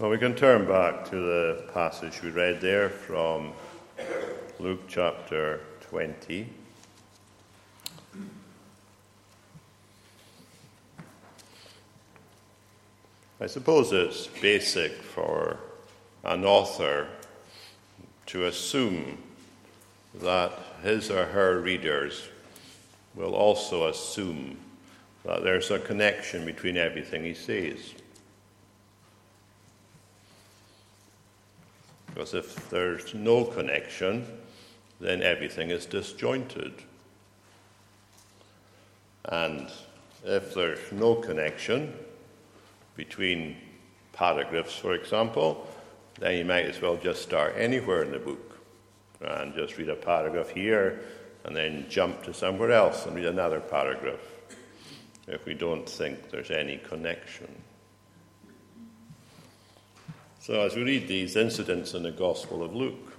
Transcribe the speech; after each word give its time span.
Well, 0.00 0.08
we 0.08 0.16
can 0.16 0.34
turn 0.34 0.66
back 0.66 1.04
to 1.10 1.16
the 1.16 1.64
passage 1.74 2.22
we 2.22 2.30
read 2.30 2.62
there 2.62 2.88
from 2.88 3.52
Luke 4.58 4.80
chapter 4.88 5.60
20. 5.90 6.48
I 13.42 13.46
suppose 13.46 13.92
it's 13.92 14.28
basic 14.40 14.92
for 14.92 15.58
an 16.24 16.46
author 16.46 17.06
to 18.24 18.46
assume 18.46 19.18
that 20.14 20.52
his 20.82 21.10
or 21.10 21.26
her 21.26 21.60
readers 21.60 22.26
will 23.14 23.34
also 23.34 23.88
assume 23.88 24.56
that 25.26 25.44
there's 25.44 25.70
a 25.70 25.78
connection 25.78 26.46
between 26.46 26.78
everything 26.78 27.22
he 27.22 27.34
says. 27.34 27.92
Because 32.12 32.34
if 32.34 32.68
there's 32.70 33.14
no 33.14 33.44
connection, 33.44 34.26
then 35.00 35.22
everything 35.22 35.70
is 35.70 35.86
disjointed. 35.86 36.72
And 39.24 39.70
if 40.24 40.54
there's 40.54 40.92
no 40.92 41.14
connection 41.14 41.94
between 42.96 43.56
paragraphs, 44.12 44.76
for 44.76 44.94
example, 44.94 45.66
then 46.18 46.36
you 46.36 46.44
might 46.44 46.66
as 46.66 46.80
well 46.82 46.96
just 46.96 47.22
start 47.22 47.54
anywhere 47.56 48.02
in 48.02 48.12
the 48.12 48.18
book 48.18 48.58
and 49.20 49.54
just 49.54 49.78
read 49.78 49.88
a 49.88 49.94
paragraph 49.94 50.50
here 50.50 51.00
and 51.44 51.56
then 51.56 51.86
jump 51.88 52.22
to 52.24 52.34
somewhere 52.34 52.72
else 52.72 53.06
and 53.06 53.16
read 53.16 53.26
another 53.26 53.60
paragraph 53.60 54.20
if 55.26 55.46
we 55.46 55.54
don't 55.54 55.88
think 55.88 56.30
there's 56.30 56.50
any 56.50 56.78
connection. 56.78 57.48
So, 60.50 60.62
as 60.62 60.74
we 60.74 60.82
read 60.82 61.06
these 61.06 61.36
incidents 61.36 61.94
in 61.94 62.02
the 62.02 62.10
Gospel 62.10 62.64
of 62.64 62.74
Luke, 62.74 63.16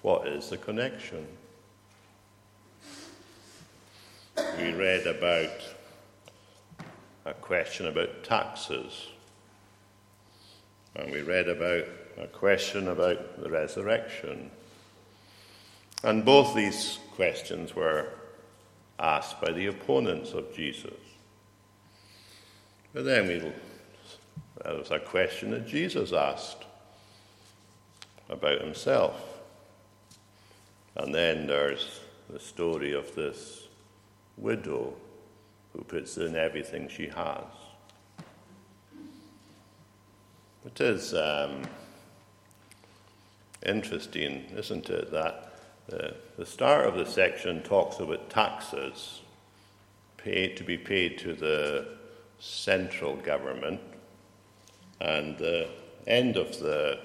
what 0.00 0.26
is 0.26 0.50
the 0.50 0.56
connection? 0.56 1.24
We 4.58 4.72
read 4.72 5.06
about 5.06 5.62
a 7.24 7.34
question 7.34 7.86
about 7.86 8.24
taxes, 8.24 9.10
and 10.96 11.12
we 11.12 11.22
read 11.22 11.48
about 11.48 11.84
a 12.18 12.26
question 12.26 12.88
about 12.88 13.40
the 13.40 13.48
resurrection. 13.48 14.50
And 16.02 16.24
both 16.24 16.56
these 16.56 16.98
questions 17.14 17.76
were 17.76 18.08
asked 18.98 19.40
by 19.40 19.52
the 19.52 19.66
opponents 19.66 20.32
of 20.32 20.52
Jesus. 20.52 20.98
But 22.92 23.04
then 23.04 23.28
we, 23.28 23.52
there 24.64 24.74
was 24.74 24.90
a 24.90 24.98
question 24.98 25.50
that 25.50 25.66
Jesus 25.66 26.12
asked 26.12 26.64
about 28.28 28.60
himself. 28.60 29.20
And 30.96 31.14
then 31.14 31.46
there's 31.46 32.00
the 32.28 32.38
story 32.38 32.92
of 32.92 33.14
this 33.14 33.68
widow 34.36 34.94
who 35.72 35.84
puts 35.84 36.16
in 36.16 36.36
everything 36.36 36.88
she 36.88 37.08
has. 37.08 37.44
It 40.64 40.80
is 40.80 41.14
um, 41.14 41.62
interesting, 43.66 44.44
isn't 44.54 44.88
it, 44.90 45.10
that 45.10 45.52
uh, 45.92 46.08
the 46.38 46.46
start 46.46 46.86
of 46.86 46.94
the 46.94 47.06
section 47.06 47.62
talks 47.62 47.98
about 47.98 48.30
taxes 48.30 49.20
paid 50.16 50.56
to 50.56 50.62
be 50.62 50.78
paid 50.78 51.18
to 51.18 51.34
the 51.34 51.88
central 52.38 53.16
government, 53.16 53.80
and 55.02 55.36
the 55.36 55.68
end 56.06 56.36
of 56.36 56.58
the 56.60 56.98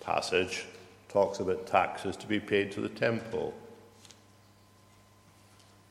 passage 0.00 0.64
talks 1.08 1.38
about 1.38 1.66
taxes 1.66 2.16
to 2.16 2.26
be 2.26 2.40
paid 2.40 2.72
to 2.72 2.80
the 2.80 2.88
temple. 2.88 3.54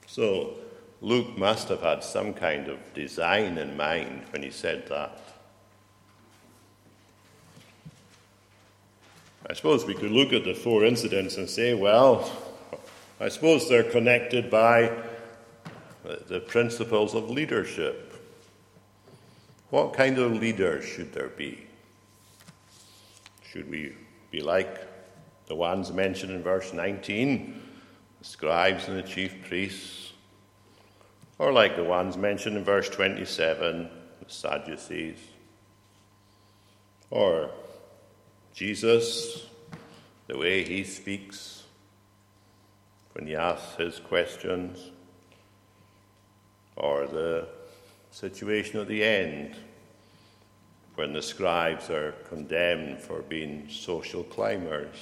So 0.07 0.56
Luke 1.02 1.38
must 1.38 1.69
have 1.69 1.81
had 1.81 2.03
some 2.03 2.34
kind 2.34 2.68
of 2.68 2.79
design 2.94 3.57
in 3.57 3.78
mind 3.78 4.23
when 4.31 4.41
he 4.41 4.50
said 4.50 4.88
that. 4.88 5.19
I 9.50 9.53
suppose 9.53 9.85
we 9.85 9.94
could 9.94 10.12
look 10.12 10.34
at 10.34 10.46
the 10.46 10.56
four 10.56 10.84
incidents 10.84 11.38
and 11.38 11.50
say, 11.50 11.73
well, 11.73 12.31
I 13.19 13.29
suppose 13.29 13.69
they're 13.69 13.84
connected 13.84 14.50
by 14.50 14.91
the 16.03 16.40
principles 16.40 17.13
of 17.13 17.29
leadership. 17.29 18.12
What 19.73 19.94
kind 19.94 20.19
of 20.19 20.34
leaders 20.34 20.85
should 20.85 21.13
there 21.13 21.29
be? 21.29 21.66
Should 23.41 23.67
we 23.67 23.95
be 24.29 24.39
like 24.39 24.88
the 25.47 25.56
ones 25.56 25.91
mentioned 25.91 26.31
in 26.31 26.44
verse 26.44 26.73
19, 26.73 27.59
the 28.19 28.23
scribes 28.23 28.88
and 28.88 29.00
the 29.00 29.01
chief 29.01 29.34
priests? 29.47 30.13
Or 31.39 31.51
like 31.51 31.75
the 31.75 31.84
ones 31.84 32.17
mentioned 32.17 32.56
in 32.56 32.63
verse 32.63 32.88
27, 32.88 33.89
the 34.23 34.29
Sadducees? 34.31 35.17
Or 37.09 37.50
Jesus, 38.53 39.47
the 40.28 40.38
way 40.38 40.63
he 40.63 40.84
speaks 40.84 41.63
when 43.13 43.25
he 43.25 43.35
asks 43.35 43.75
his 43.78 43.97
questions, 43.97 44.91
or 46.75 47.07
the 47.07 47.47
situation 48.13 48.79
at 48.79 48.88
the 48.88 49.03
end 49.03 49.56
when 50.96 51.13
the 51.13 51.22
scribes 51.22 51.90
are 51.90 52.12
condemned 52.29 53.00
for 53.00 53.24
being 53.24 53.68
social 53.69 54.24
climbers. 54.24 54.96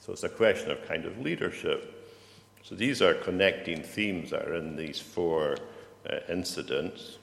So 0.00 0.12
it's 0.12 0.22
a 0.22 0.28
question 0.28 0.70
of 0.70 0.86
kind 0.86 1.06
of 1.06 1.18
leadership. 1.18 2.14
So 2.62 2.74
these 2.74 3.00
are 3.00 3.14
connecting 3.14 3.82
themes 3.82 4.30
that 4.30 4.46
are 4.46 4.54
in 4.54 4.76
these 4.76 5.00
four 5.00 5.56
uh, 6.08 6.18
incidents. 6.28 7.18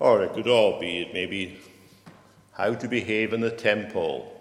Or 0.00 0.22
it 0.22 0.32
could 0.32 0.48
all 0.48 0.80
be 0.80 1.00
it 1.00 1.12
maybe 1.12 1.58
how 2.52 2.74
to 2.74 2.88
behave 2.88 3.34
in 3.34 3.40
the 3.40 3.50
temple, 3.50 4.40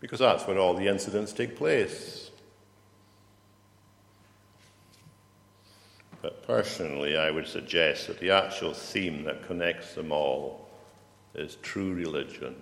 because 0.00 0.18
that's 0.18 0.46
where 0.46 0.58
all 0.58 0.74
the 0.74 0.88
incidents 0.88 1.32
take 1.32 1.56
place. 1.56 2.21
But 6.22 6.46
personally, 6.46 7.16
I 7.16 7.32
would 7.32 7.48
suggest 7.48 8.06
that 8.06 8.20
the 8.20 8.30
actual 8.30 8.72
theme 8.72 9.24
that 9.24 9.44
connects 9.46 9.94
them 9.96 10.12
all 10.12 10.68
is 11.34 11.56
true 11.62 11.92
religion. 11.92 12.54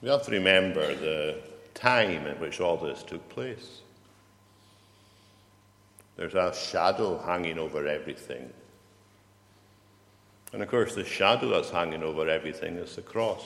We 0.00 0.08
have 0.08 0.22
to 0.26 0.30
remember 0.30 0.94
the 0.94 1.40
time 1.74 2.24
in 2.26 2.38
which 2.40 2.60
all 2.60 2.76
this 2.76 3.02
took 3.02 3.28
place. 3.28 3.80
There's 6.16 6.34
a 6.34 6.54
shadow 6.54 7.18
hanging 7.18 7.58
over 7.58 7.86
everything. 7.86 8.52
And 10.52 10.62
of 10.62 10.68
course, 10.68 10.94
the 10.94 11.04
shadow 11.04 11.48
that's 11.48 11.70
hanging 11.70 12.04
over 12.04 12.28
everything 12.28 12.76
is 12.76 12.94
the 12.94 13.02
cross. 13.02 13.44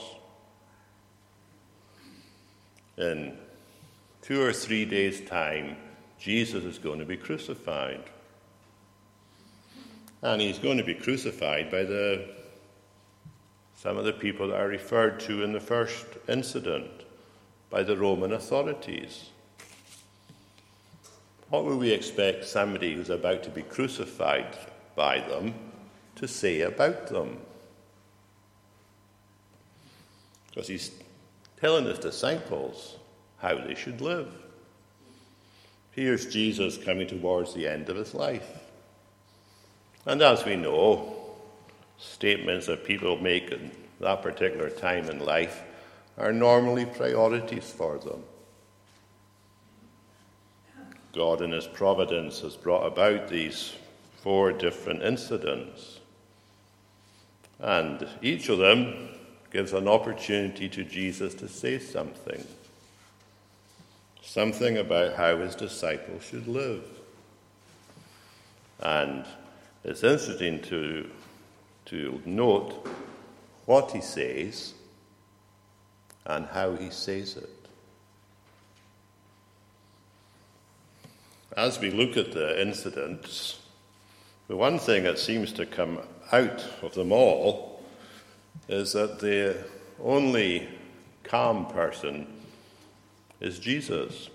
In 2.97 3.35
two 4.21 4.41
or 4.41 4.53
three 4.53 4.85
days' 4.85 5.21
time, 5.27 5.75
Jesus 6.23 6.63
is 6.63 6.79
going 6.79 6.99
to 6.99 7.05
be 7.05 7.17
crucified. 7.17 8.01
And 10.21 10.41
he's 10.41 10.57
going 10.57 10.77
to 10.77 10.83
be 10.83 10.93
crucified 10.93 11.69
by 11.69 11.83
the, 11.83 12.29
some 13.75 13.97
of 13.97 14.05
the 14.05 14.13
people 14.13 14.47
that 14.47 14.61
are 14.61 14.69
referred 14.69 15.19
to 15.21 15.43
in 15.43 15.51
the 15.51 15.59
first 15.59 16.05
incident, 16.29 16.89
by 17.69 17.83
the 17.83 17.97
Roman 17.97 18.31
authorities. 18.31 19.31
What 21.49 21.65
would 21.65 21.77
we 21.77 21.91
expect 21.91 22.45
somebody 22.45 22.95
who's 22.95 23.09
about 23.09 23.43
to 23.43 23.49
be 23.49 23.63
crucified 23.63 24.57
by 24.95 25.19
them 25.19 25.53
to 26.15 26.25
say 26.25 26.61
about 26.61 27.07
them? 27.07 27.37
Because 30.47 30.69
he's 30.69 30.91
telling 31.59 31.83
his 31.83 31.99
disciples 31.99 32.95
how 33.39 33.57
they 33.57 33.75
should 33.75 33.99
live. 33.99 34.42
Here's 35.95 36.25
Jesus 36.25 36.77
coming 36.77 37.07
towards 37.07 37.53
the 37.53 37.67
end 37.67 37.89
of 37.89 37.97
his 37.97 38.13
life. 38.13 38.47
And 40.05 40.21
as 40.21 40.43
we 40.43 40.55
know, 40.55 41.15
statements 41.97 42.65
that 42.65 42.83
people 42.83 43.17
make 43.17 43.51
in 43.51 43.71
that 43.99 44.21
particular 44.21 44.69
time 44.69 45.09
in 45.09 45.19
life 45.19 45.61
are 46.17 46.33
normally 46.33 46.85
priorities 46.85 47.71
for 47.71 47.97
them. 47.97 48.23
God, 51.13 51.41
in 51.41 51.51
His 51.51 51.67
providence, 51.67 52.41
has 52.41 52.55
brought 52.55 52.85
about 52.85 53.27
these 53.27 53.73
four 54.21 54.51
different 54.51 55.03
incidents. 55.03 55.99
And 57.59 58.07
each 58.21 58.49
of 58.49 58.57
them 58.57 59.09
gives 59.51 59.73
an 59.73 59.87
opportunity 59.87 60.67
to 60.69 60.83
Jesus 60.83 61.35
to 61.35 61.47
say 61.47 61.77
something. 61.77 62.43
Something 64.25 64.77
about 64.77 65.15
how 65.15 65.37
his 65.37 65.53
disciples 65.53 66.23
should 66.23 66.47
live. 66.47 66.85
And 68.79 69.25
it's 69.83 70.01
interesting 70.01 70.61
to, 70.63 71.09
to 71.87 72.21
note 72.25 72.87
what 73.65 73.91
he 73.91 73.99
says 73.99 74.73
and 76.25 76.45
how 76.45 76.75
he 76.75 76.89
says 76.89 77.35
it. 77.35 77.49
As 81.55 81.79
we 81.79 81.91
look 81.91 82.15
at 82.15 82.31
the 82.31 82.61
incidents, 82.61 83.59
the 84.47 84.55
one 84.55 84.79
thing 84.79 85.03
that 85.03 85.19
seems 85.19 85.51
to 85.53 85.65
come 85.65 85.99
out 86.31 86.65
of 86.81 86.93
them 86.95 87.11
all 87.11 87.83
is 88.69 88.93
that 88.93 89.19
the 89.19 89.57
only 90.01 90.67
calm 91.23 91.65
person 91.67 92.25
is 93.43 93.59
Jesus. 93.59 94.29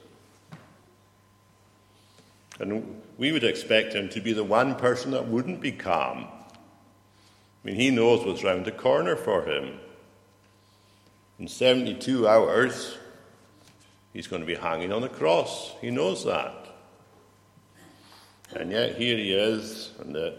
And 2.61 3.03
we 3.17 3.33
would 3.33 3.45
expect 3.45 3.95
him 3.95 4.09
to 4.11 4.21
be 4.21 4.33
the 4.33 4.45
one 4.45 4.77
person 4.77 5.13
that 5.13 5.27
wouldn't 5.27 5.61
be 5.61 5.73
calm. 5.73 6.27
I 6.29 7.67
mean, 7.67 7.77
he 7.77 7.91
knows 7.91 8.25
what's 8.25 8.45
round 8.45 8.67
the 8.67 8.73
corner 8.73 9.17
for 9.17 9.45
him. 9.45 9.81
In 11.39 11.49
72 11.49 12.29
hours, 12.29 12.97
he's 14.13 14.27
going 14.27 14.43
to 14.43 14.47
be 14.47 14.55
hanging 14.55 14.93
on 14.93 15.03
the 15.03 15.09
cross. 15.09 15.73
He 15.81 15.91
knows 15.91 16.25
that. 16.25 16.55
And 18.55 18.71
yet 18.71 18.97
here 18.97 19.17
he 19.17 19.33
is, 19.33 19.91
and 20.01 20.15
the, 20.15 20.37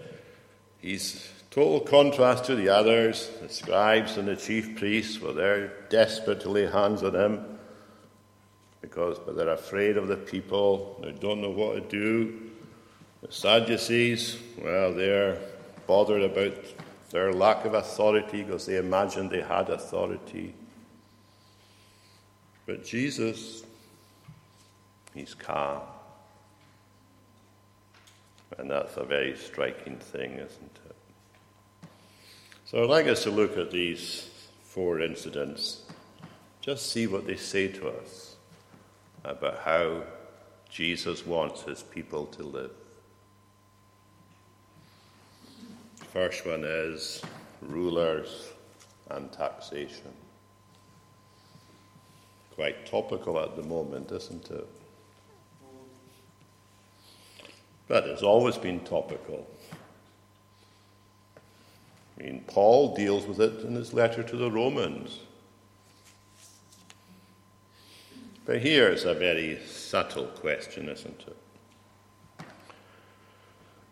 he's 0.79 1.27
total 1.51 1.79
contrast 1.79 2.45
to 2.45 2.55
the 2.55 2.69
others, 2.69 3.29
the 3.41 3.49
scribes 3.49 4.17
and 4.17 4.27
the 4.27 4.35
chief 4.35 4.77
priests, 4.77 5.21
well, 5.21 5.33
they're 5.33 5.71
desperate 5.89 6.41
to 6.41 6.49
lay 6.49 6.65
hands 6.65 7.01
on 7.03 7.15
him 7.15 7.58
because 8.81 9.19
but 9.19 9.35
they're 9.35 9.49
afraid 9.49 9.97
of 9.97 10.07
the 10.07 10.15
people, 10.15 10.99
they 11.03 11.11
don't 11.11 11.41
know 11.41 11.49
what 11.49 11.75
to 11.75 11.81
do. 11.81 12.49
The 13.21 13.31
Sadducees, 13.31 14.37
well, 14.61 14.93
they're 14.93 15.37
bothered 15.87 16.23
about 16.23 16.53
their 17.09 17.33
lack 17.33 17.65
of 17.65 17.73
authority 17.73 18.43
because 18.43 18.65
they 18.65 18.77
imagined 18.77 19.31
they 19.31 19.41
had 19.41 19.69
authority. 19.69 20.53
But 22.65 22.85
Jesus, 22.85 23.63
he's 25.13 25.33
calm. 25.33 25.81
And 28.57 28.69
that's 28.69 28.95
a 28.97 29.03
very 29.03 29.35
striking 29.35 29.97
thing, 29.97 30.33
isn't 30.33 30.79
it? 30.85 31.87
So 32.65 32.83
I'd 32.83 32.89
like 32.89 33.07
us 33.07 33.23
to 33.23 33.31
look 33.31 33.57
at 33.57 33.71
these 33.71 34.29
four 34.63 35.01
incidents, 35.01 35.83
just 36.61 36.91
see 36.91 37.07
what 37.07 37.25
they 37.25 37.35
say 37.35 37.67
to 37.67 37.89
us 37.89 38.28
about 39.23 39.59
how 39.59 40.03
Jesus 40.69 41.25
wants 41.25 41.63
his 41.63 41.83
people 41.83 42.25
to 42.27 42.43
live. 42.43 42.71
First 46.13 46.45
one 46.45 46.63
is 46.63 47.21
rulers 47.61 48.49
and 49.09 49.31
taxation. 49.31 50.11
Quite 52.55 52.85
topical 52.85 53.39
at 53.39 53.55
the 53.55 53.63
moment, 53.63 54.11
isn't 54.11 54.49
it? 54.49 54.67
But 57.87 58.05
it's 58.05 58.21
always 58.21 58.57
been 58.57 58.81
topical. 58.81 59.47
I 62.19 62.23
mean, 62.23 62.43
Paul 62.47 62.95
deals 62.95 63.25
with 63.25 63.39
it 63.39 63.61
in 63.65 63.75
his 63.75 63.93
letter 63.93 64.23
to 64.23 64.35
the 64.35 64.51
Romans. 64.51 65.19
But 68.49 68.61
here 68.61 68.89
is 68.89 69.05
a 69.05 69.13
very 69.13 69.59
subtle 69.67 70.25
question, 70.25 70.89
isn't 70.89 71.23
it? 71.27 71.37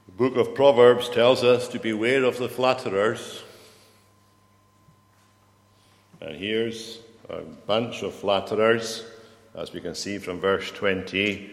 The 0.08 0.12
book 0.14 0.36
of 0.36 0.56
Proverbs 0.56 1.10
tells 1.10 1.44
us 1.44 1.68
to 1.68 1.80
beware 1.80 2.24
of 2.24 2.40
the 2.40 2.50
flatterers. 2.50 3.44
And 6.22 6.36
here's 6.36 6.98
a 7.30 7.42
bunch 7.42 8.02
of 8.02 8.16
flatterers, 8.16 9.06
as 9.54 9.74
we 9.74 9.80
can 9.80 9.94
see 9.94 10.18
from 10.18 10.40
verse 10.40 10.72
20. 10.72 11.52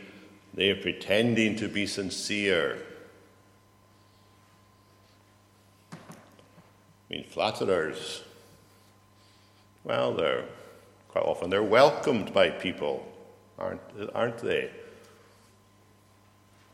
They're 0.54 0.76
pretending 0.76 1.56
to 1.56 1.68
be 1.68 1.86
sincere. 1.86 2.78
I 5.92 5.96
mean, 7.10 7.24
flatterers, 7.24 8.22
well, 9.84 10.14
they're 10.14 10.46
quite 11.14 11.26
often 11.26 11.48
they're 11.48 11.62
welcomed 11.62 12.34
by 12.34 12.50
people, 12.50 13.06
aren't, 13.56 13.80
aren't 14.16 14.38
they? 14.38 14.68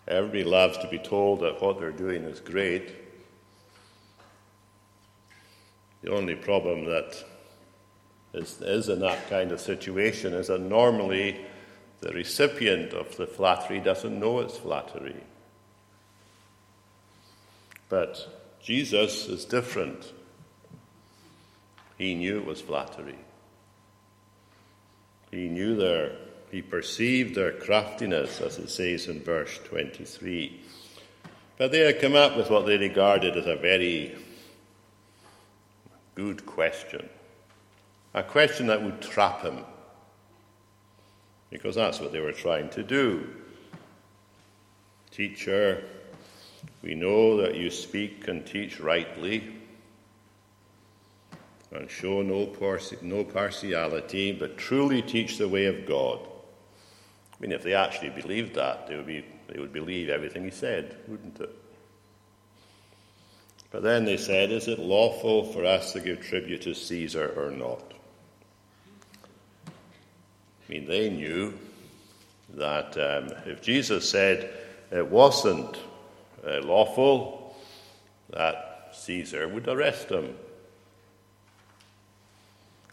Everybody 0.09 0.45
loves 0.45 0.79
to 0.79 0.89
be 0.89 0.99
told 0.99 1.41
that 1.41 1.61
what 1.61 1.79
they're 1.79 1.93
doing 1.93 2.25
is 2.25 2.41
great. 2.41 2.91
The 6.01 6.11
only 6.11 6.37
problem 6.37 6.87
that 6.87 7.23
is, 8.33 8.59
is 8.63 8.89
in 8.89 9.01
that 9.01 9.29
kind 9.29 9.53
of 9.53 9.61
situation 9.61 10.33
is 10.33 10.47
that 10.47 10.63
normally 10.63 11.45
the 12.01 12.11
recipient 12.13 12.95
of 12.95 13.15
the 13.19 13.27
flattery 13.27 13.79
doesn't 13.79 14.19
know 14.19 14.41
it's 14.41 14.57
flattery. 14.57 15.23
But 17.91 18.57
Jesus 18.63 19.27
is 19.27 19.45
different. 19.45 20.15
He 21.99 22.15
knew 22.15 22.39
it 22.39 22.47
was 22.47 22.63
flattery. 22.63 23.19
He 25.31 25.49
knew 25.49 25.77
their, 25.77 26.13
he 26.51 26.63
perceived 26.63 27.35
their 27.35 27.53
craftiness, 27.53 28.41
as 28.41 28.59
it 28.59 28.71
says 28.71 29.07
in 29.07 29.21
verse 29.21 29.59
23. 29.65 30.61
But 31.57 31.73
they 31.73 31.81
had 31.81 32.01
come 32.01 32.15
up 32.15 32.37
with 32.37 32.51
what 32.51 32.67
they 32.67 32.79
regarded 32.79 33.37
as 33.37 33.47
a 33.47 33.57
very 33.57 34.17
good 36.15 36.45
question, 36.47 37.09
a 38.15 38.23
question 38.23 38.67
that 38.67 38.83
would 38.83 39.01
trap 39.01 39.43
him 39.43 39.65
because 41.51 41.75
that's 41.75 42.01
what 42.01 42.13
they 42.13 42.21
were 42.21 42.33
trying 42.33 42.71
to 42.71 42.83
do. 42.83 43.27
Teacher, 45.11 45.85
we 46.83 46.95
know 46.95 47.37
that 47.39 47.57
you 47.57 47.71
speak 47.71 48.29
and 48.29 48.47
teach 48.47 48.81
rightly 48.81 49.60
and 51.73 51.91
show 51.91 52.23
no, 52.23 52.53
no 53.03 53.25
partiality, 53.25 54.33
but 54.33 54.59
truly 54.59 55.03
teach 55.03 55.39
the 55.39 55.49
way 55.49 55.67
of 55.67 55.87
God. 55.87 56.21
I 56.23 57.37
mean, 57.41 57.53
if 57.53 57.63
they 57.63 57.75
actually 57.75 58.11
believed 58.11 58.55
that, 58.55 58.87
they 58.87 58.97
would, 58.97 59.07
be, 59.07 59.25
they 59.49 59.61
would 59.61 59.73
believe 59.73 60.09
everything 60.09 60.45
he 60.45 60.51
said, 60.51 60.97
wouldn't 61.07 61.41
it? 61.41 61.57
But 63.71 63.83
then 63.85 64.05
they 64.05 64.17
said, 64.17 64.51
Is 64.51 64.69
it 64.69 64.79
lawful 64.79 65.45
for 65.45 65.65
us 65.65 65.93
to 65.93 66.01
give 66.01 66.21
tribute 66.21 66.63
to 66.63 66.75
Caesar 66.75 67.33
or 67.37 67.51
not? 67.51 67.95
I 69.67 70.73
mean, 70.73 70.87
they 70.87 71.09
knew 71.09 71.57
that 72.55 72.97
um, 72.97 73.33
if 73.47 73.63
Jesus 73.63 74.09
said 74.09 74.51
it 74.91 75.07
wasn't 75.07 75.79
uh, 76.45 76.61
lawful, 76.63 77.55
that 78.31 78.91
Caesar 78.93 79.49
would 79.49 79.69
arrest 79.69 80.09
him. 80.09 80.35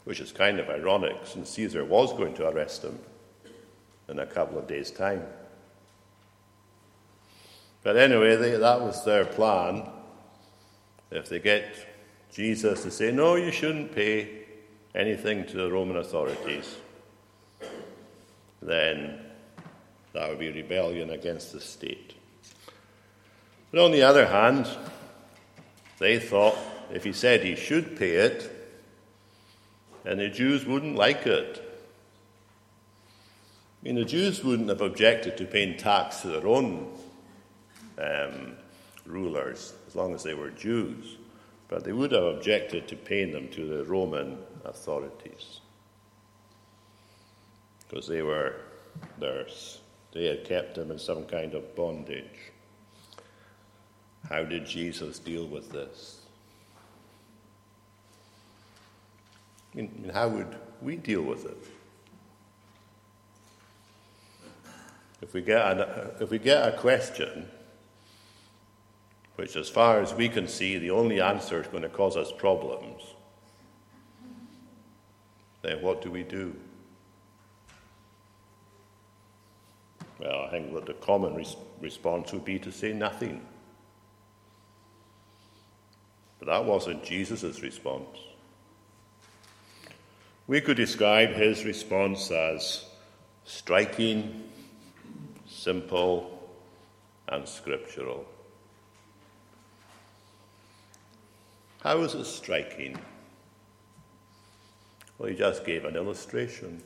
Which 0.08 0.22
is 0.22 0.32
kind 0.32 0.58
of 0.58 0.70
ironic, 0.70 1.18
since 1.26 1.50
Caesar 1.50 1.84
was 1.84 2.14
going 2.14 2.34
to 2.36 2.48
arrest 2.48 2.82
him 2.82 2.98
in 4.08 4.20
a 4.20 4.26
couple 4.26 4.58
of 4.58 4.66
days' 4.66 4.90
time. 4.90 5.22
But 7.84 7.98
anyway, 7.98 8.38
they, 8.38 8.52
that 8.52 8.80
was 8.80 9.04
their 9.04 9.26
plan. 9.26 9.90
If 11.12 11.28
they 11.28 11.40
get 11.40 11.66
Jesus 12.32 12.84
to 12.84 12.92
say, 12.92 13.12
no, 13.12 13.36
you 13.36 13.52
shouldn't 13.52 13.94
pay 13.94 14.46
anything 14.96 15.46
to 15.48 15.58
the 15.58 15.70
Roman 15.70 15.98
authorities, 15.98 16.78
then 18.62 19.20
that 20.14 20.30
would 20.30 20.40
be 20.40 20.52
rebellion 20.54 21.10
against 21.10 21.52
the 21.52 21.60
state. 21.60 22.14
But 23.72 23.84
on 23.84 23.92
the 23.92 24.04
other 24.04 24.26
hand, 24.26 24.70
they 26.00 26.18
thought 26.18 26.58
if 26.94 27.04
he 27.04 27.12
said 27.12 27.44
he 27.44 27.58
should 27.58 28.00
pay 28.00 28.12
it, 28.12 28.54
then 30.08 30.20
the 30.20 30.30
Jews 30.30 30.66
wouldn't 30.66 30.96
like 30.96 31.28
it. 31.28 31.62
I 33.82 33.86
mean, 33.86 33.96
the 33.96 34.06
Jews 34.06 34.42
wouldn't 34.42 34.70
have 34.70 34.80
objected 34.80 35.36
to 35.36 35.46
paying 35.46 35.76
tax 35.76 36.22
to 36.22 36.30
their 36.30 36.48
own 36.48 36.98
um, 37.98 38.54
rulers 39.06 39.74
as 39.86 39.96
long 39.96 40.16
as 40.16 40.24
they 40.24 40.34
were 40.34 40.50
Jews, 40.52 41.18
but 41.68 41.84
they 41.84 41.92
would 41.92 42.14
have 42.14 42.24
objected 42.24 42.88
to 42.88 42.96
paying 42.96 43.34
them 43.34 43.50
to 43.50 43.68
the 43.68 43.84
Roman 43.84 44.38
authorities 44.64 45.60
because 47.90 48.08
they 48.08 48.22
were 48.22 48.56
theirs. 49.20 49.82
They 50.14 50.28
had 50.28 50.46
kept 50.46 50.76
them 50.76 50.90
in 50.90 51.00
some 51.00 51.26
kind 51.26 51.54
of 51.54 51.76
bondage. 51.76 52.54
How 54.30 54.46
did 54.46 54.66
Jesus 54.66 55.20
deal 55.20 55.48
with 55.48 55.70
this? 55.70 56.27
I 59.78 59.82
mean, 59.82 60.12
how 60.12 60.28
would 60.28 60.56
we 60.82 60.98
deal 60.98 61.22
with 61.22 61.46
it? 61.46 61.58
If 65.22 65.34
we 65.34 65.42
get 65.42 65.60
a, 65.60 66.16
if 66.20 66.32
we 66.32 66.40
get 66.40 66.68
a 66.68 66.78
question 66.78 67.48
which, 69.36 69.56
as 69.56 69.70
far 69.70 70.02
as 70.02 70.16
we 70.16 70.30
can 70.30 70.48
see, 70.48 70.80
the 70.80 70.90
only 70.90 71.22
answer 71.22 71.62
is 71.62 71.68
going 71.68 71.84
to 71.84 71.90
cause 71.90 72.18
us 72.18 72.32
problems, 72.32 73.04
then 75.62 75.80
what 75.84 76.02
do 76.02 76.10
we 76.10 76.24
do? 76.24 76.56
Well, 80.20 80.46
I 80.46 80.50
think 80.50 80.74
that 80.74 80.88
the 80.88 80.94
common 80.94 81.36
res- 81.36 81.56
response 81.80 82.34
would 82.34 82.46
be 82.46 82.58
to 82.58 82.72
say 82.72 82.94
nothing. 82.94 83.46
But 86.40 86.48
that 86.48 86.66
wasn't 86.66 87.04
Jesus' 87.04 87.62
response. 87.62 88.18
We 90.48 90.62
could 90.62 90.78
describe 90.78 91.32
his 91.32 91.66
response 91.66 92.32
as 92.32 92.86
striking, 93.44 94.44
simple, 95.46 96.56
and 97.28 97.46
scriptural. 97.46 98.26
How 101.82 102.00
is 102.00 102.16
it 102.16 102.24
striking? 102.26 102.98
Well, 105.18 105.30
he 105.30 105.36
just 105.36 105.66
gave 105.66 105.84
an 105.84 105.98
illustration. 105.98 106.82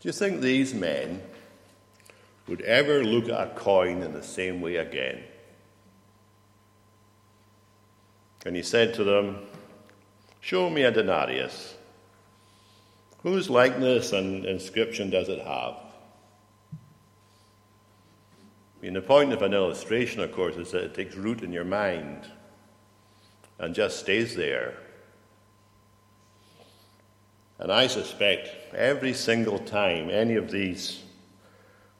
Do 0.00 0.08
you 0.08 0.12
think 0.12 0.40
these 0.40 0.72
men 0.72 1.22
would 2.48 2.62
ever 2.62 3.04
look 3.04 3.28
at 3.28 3.48
a 3.48 3.50
coin 3.54 4.02
in 4.02 4.14
the 4.14 4.22
same 4.22 4.62
way 4.62 4.76
again? 4.76 5.22
And 8.46 8.56
he 8.56 8.62
said 8.62 8.94
to 8.94 9.04
them, 9.04 9.46
Show 10.40 10.70
me 10.70 10.82
a 10.82 10.90
denarius. 10.90 11.74
Whose 13.22 13.50
likeness 13.50 14.12
and 14.12 14.46
inscription 14.46 15.10
does 15.10 15.28
it 15.28 15.38
have? 15.38 15.76
I 18.80 18.82
mean, 18.82 18.94
the 18.94 19.02
point 19.02 19.32
of 19.34 19.42
an 19.42 19.52
illustration, 19.52 20.22
of 20.22 20.32
course, 20.32 20.56
is 20.56 20.70
that 20.70 20.84
it 20.84 20.94
takes 20.94 21.14
root 21.14 21.42
in 21.42 21.52
your 21.52 21.66
mind 21.66 22.26
and 23.58 23.74
just 23.74 24.00
stays 24.00 24.34
there. 24.34 24.74
And 27.58 27.70
I 27.70 27.88
suspect 27.88 28.74
every 28.74 29.12
single 29.12 29.58
time 29.58 30.08
any 30.08 30.36
of 30.36 30.50
these 30.50 31.02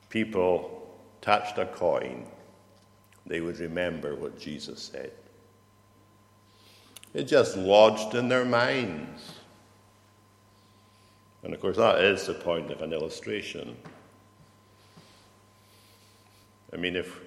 people 0.09 0.97
touched 1.21 1.59
a 1.59 1.67
coin, 1.67 2.25
they 3.27 3.41
would 3.41 3.59
remember 3.59 4.15
what 4.15 4.39
Jesus 4.39 4.81
said. 4.81 5.11
It 7.13 7.23
just 7.23 7.57
lodged 7.57 8.15
in 8.15 8.29
their 8.29 8.45
minds. 8.45 9.33
And 11.43 11.53
of 11.53 11.59
course, 11.59 11.77
that 11.77 11.99
is 11.99 12.27
the 12.27 12.33
point 12.33 12.71
of 12.71 12.81
an 12.81 12.93
illustration. 12.93 13.75
I 16.73 16.77
mean, 16.77 16.95
if, 16.95 17.19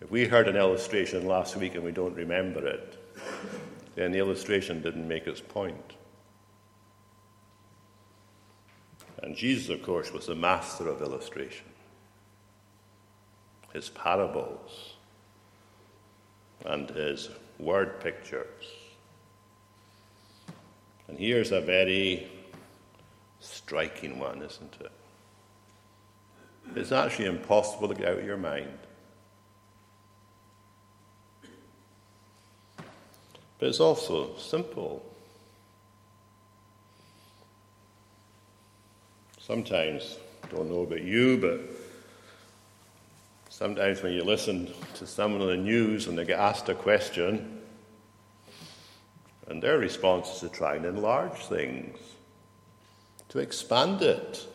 if 0.00 0.10
we 0.10 0.26
heard 0.26 0.48
an 0.48 0.56
illustration 0.56 1.26
last 1.26 1.56
week 1.56 1.74
and 1.74 1.84
we 1.84 1.92
don't 1.92 2.14
remember 2.14 2.66
it, 2.66 2.96
then 3.94 4.12
the 4.12 4.18
illustration 4.18 4.82
didn't 4.82 5.06
make 5.06 5.26
its 5.26 5.40
point. 5.40 5.94
And 9.22 9.36
Jesus, 9.36 9.68
of 9.68 9.82
course, 9.82 10.12
was 10.12 10.26
the 10.26 10.34
master 10.34 10.88
of 10.88 11.02
illustration. 11.02 11.66
His 13.72 13.90
parables 13.90 14.94
and 16.64 16.88
his 16.90 17.28
word 17.60 18.00
pictures. 18.00 18.64
And 21.08 21.18
here's 21.18 21.52
a 21.52 21.60
very 21.60 22.28
striking 23.40 24.18
one, 24.18 24.42
isn't 24.42 24.76
it? 24.80 24.92
It's 26.76 26.92
actually 26.92 27.26
impossible 27.26 27.88
to 27.88 27.94
get 27.94 28.08
out 28.08 28.18
of 28.18 28.24
your 28.24 28.36
mind. 28.36 28.78
But 33.58 33.68
it's 33.68 33.80
also 33.80 34.36
simple. 34.36 35.04
Sometimes, 39.38 40.18
don't 40.50 40.70
know 40.70 40.82
about 40.82 41.02
you, 41.02 41.38
but 41.38 41.60
sometimes 43.60 44.02
when 44.02 44.14
you 44.14 44.24
listen 44.24 44.72
to 44.94 45.06
someone 45.06 45.42
on 45.42 45.48
the 45.48 45.56
news 45.58 46.06
and 46.06 46.16
they 46.16 46.24
get 46.24 46.38
asked 46.38 46.70
a 46.70 46.74
question, 46.74 47.60
and 49.48 49.62
their 49.62 49.76
response 49.76 50.30
is 50.30 50.40
to 50.40 50.48
try 50.48 50.76
and 50.76 50.86
enlarge 50.86 51.44
things, 51.44 51.98
to 53.28 53.38
expand 53.38 54.00
it. 54.00 54.46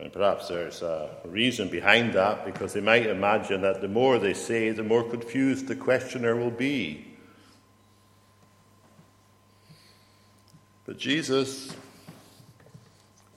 And 0.00 0.10
perhaps 0.10 0.48
there's 0.48 0.80
a 0.80 1.10
reason 1.26 1.68
behind 1.68 2.14
that 2.14 2.46
because 2.46 2.72
they 2.72 2.80
might 2.80 3.04
imagine 3.04 3.60
that 3.60 3.82
the 3.82 3.88
more 3.88 4.18
they 4.18 4.32
say, 4.32 4.70
the 4.70 4.82
more 4.82 5.04
confused 5.04 5.66
the 5.66 5.76
questioner 5.76 6.34
will 6.34 6.50
be. 6.50 7.14
But 10.86 10.96
Jesus, 10.96 11.76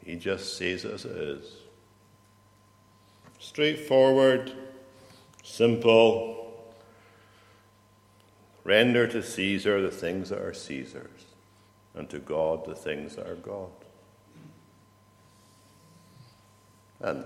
he 0.06 0.16
just 0.16 0.58
says 0.58 0.86
it 0.86 0.94
as 0.94 1.04
it 1.04 1.12
is. 1.12 1.60
Straightforward, 3.40 4.52
simple. 5.44 6.36
Render 8.66 9.08
to 9.08 9.24
Caesar 9.24 9.82
the 9.82 9.90
things 9.90 10.30
that 10.30 10.40
are 10.40 10.54
Caesar's, 10.54 11.26
and 11.96 12.10
to 12.10 12.20
God 12.20 12.66
the 12.66 12.76
things 12.76 13.16
that 13.16 13.28
are 13.28 13.36
God. 13.36 13.72
And 17.00 17.26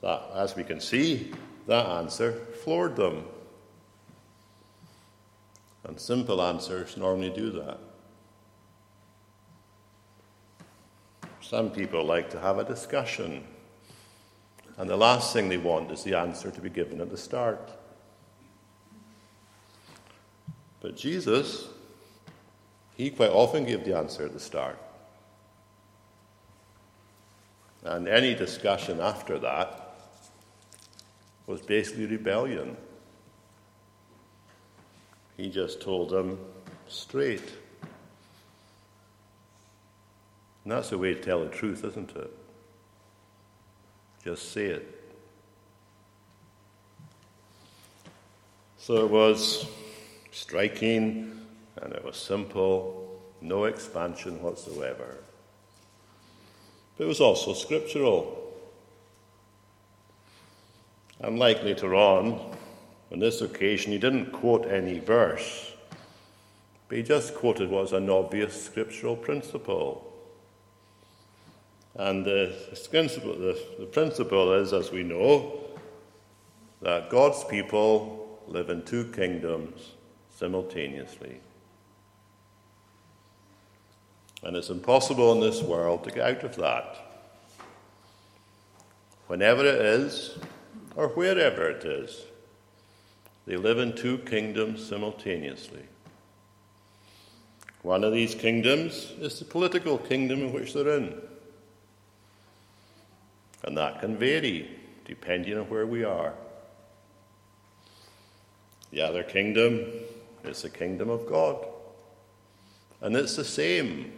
that, 0.00 0.22
as 0.34 0.54
we 0.54 0.62
can 0.62 0.80
see, 0.80 1.32
that 1.66 1.84
answer 1.84 2.32
floored 2.62 2.96
them. 2.96 3.24
And 5.84 5.98
simple 5.98 6.40
answers 6.40 6.96
normally 6.96 7.30
do 7.30 7.50
that. 7.50 7.78
Some 11.40 11.70
people 11.70 12.04
like 12.04 12.30
to 12.30 12.38
have 12.38 12.58
a 12.58 12.64
discussion, 12.64 13.44
and 14.78 14.88
the 14.88 14.96
last 14.96 15.32
thing 15.32 15.48
they 15.48 15.58
want 15.58 15.90
is 15.90 16.04
the 16.04 16.14
answer 16.14 16.52
to 16.52 16.60
be 16.60 16.70
given 16.70 17.00
at 17.00 17.10
the 17.10 17.16
start. 17.16 17.72
But 20.80 20.96
Jesus, 20.96 21.66
he 22.96 23.10
quite 23.10 23.30
often 23.30 23.64
gave 23.64 23.84
the 23.84 23.96
answer 23.96 24.24
at 24.24 24.32
the 24.32 24.40
start. 24.40 24.78
And 27.82 28.06
any 28.06 28.36
discussion 28.36 29.00
after 29.00 29.38
that 29.40 29.96
was 31.48 31.60
basically 31.60 32.06
rebellion. 32.06 32.76
He 35.36 35.50
just 35.50 35.80
told 35.80 36.10
them 36.10 36.38
straight. 36.86 37.52
And 40.62 40.72
that's 40.72 40.90
the 40.90 40.98
way 40.98 41.14
to 41.14 41.20
tell 41.20 41.40
the 41.40 41.50
truth, 41.50 41.84
isn't 41.84 42.14
it? 42.14 42.30
Just 44.24 44.52
see 44.52 44.64
it. 44.64 44.94
So 48.78 49.04
it 49.04 49.10
was 49.10 49.66
striking 50.30 51.40
and 51.82 51.92
it 51.92 52.04
was 52.04 52.16
simple, 52.16 53.20
no 53.40 53.64
expansion 53.64 54.42
whatsoever. 54.42 55.18
But 56.96 57.04
it 57.04 57.06
was 57.06 57.20
also 57.20 57.52
scriptural. 57.52 58.52
Unlike 61.20 61.64
later 61.64 61.94
on, 61.94 62.56
on 63.12 63.18
this 63.18 63.40
occasion, 63.40 63.92
he 63.92 63.98
didn't 63.98 64.32
quote 64.32 64.66
any 64.66 64.98
verse, 64.98 65.72
but 66.88 66.98
he 66.98 67.04
just 67.04 67.34
quoted 67.34 67.70
what 67.70 67.82
was 67.82 67.92
an 67.92 68.08
obvious 68.08 68.64
scriptural 68.64 69.16
principle. 69.16 70.07
And 71.98 72.24
the, 72.24 72.54
principle, 72.90 73.34
the, 73.34 73.60
the 73.80 73.86
principle 73.86 74.52
is, 74.54 74.72
as 74.72 74.92
we 74.92 75.02
know, 75.02 75.58
that 76.80 77.10
God's 77.10 77.42
people 77.44 78.40
live 78.46 78.70
in 78.70 78.84
two 78.84 79.06
kingdoms 79.06 79.94
simultaneously. 80.30 81.40
And 84.44 84.56
it's 84.56 84.70
impossible 84.70 85.32
in 85.32 85.40
this 85.40 85.60
world 85.60 86.04
to 86.04 86.10
get 86.10 86.36
out 86.36 86.44
of 86.44 86.56
that. 86.56 86.96
Whenever 89.26 89.66
it 89.66 89.74
is, 89.74 90.38
or 90.94 91.08
wherever 91.08 91.68
it 91.68 91.84
is, 91.84 92.24
they 93.46 93.56
live 93.56 93.78
in 93.78 93.96
two 93.96 94.18
kingdoms 94.18 94.86
simultaneously. 94.86 95.82
One 97.82 98.04
of 98.04 98.12
these 98.12 98.36
kingdoms 98.36 99.12
is 99.18 99.40
the 99.40 99.44
political 99.44 99.98
kingdom 99.98 100.40
in 100.40 100.52
which 100.52 100.74
they're 100.74 100.96
in. 100.96 101.27
And 103.64 103.76
that 103.76 104.00
can 104.00 104.16
vary 104.16 104.70
depending 105.04 105.58
on 105.58 105.68
where 105.68 105.86
we 105.86 106.04
are. 106.04 106.34
The 108.90 109.02
other 109.02 109.22
kingdom 109.22 109.84
is 110.44 110.62
the 110.62 110.70
kingdom 110.70 111.10
of 111.10 111.26
God. 111.26 111.66
And 113.00 113.14
it's 113.16 113.36
the 113.36 113.44
same 113.44 114.12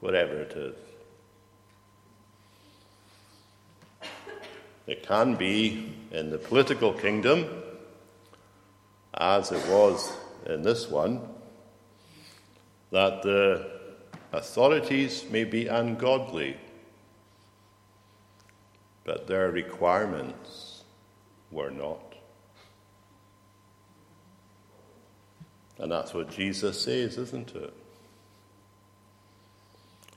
whatever 0.00 0.40
it 0.42 0.52
is. 0.52 0.76
It 4.86 5.02
can 5.02 5.34
be 5.34 5.92
in 6.12 6.30
the 6.30 6.38
political 6.38 6.92
kingdom, 6.92 7.46
as 9.14 9.50
it 9.50 9.66
was 9.68 10.12
in 10.46 10.62
this 10.62 10.88
one, 10.88 11.20
that 12.92 13.22
the 13.22 13.68
authorities 14.32 15.24
may 15.30 15.42
be 15.42 15.66
ungodly, 15.66 16.56
but 19.06 19.28
their 19.28 19.52
requirements 19.52 20.82
were 21.52 21.70
not. 21.70 22.16
And 25.78 25.92
that's 25.92 26.12
what 26.12 26.28
Jesus 26.30 26.82
says, 26.82 27.16
isn't 27.16 27.54
it? 27.54 27.72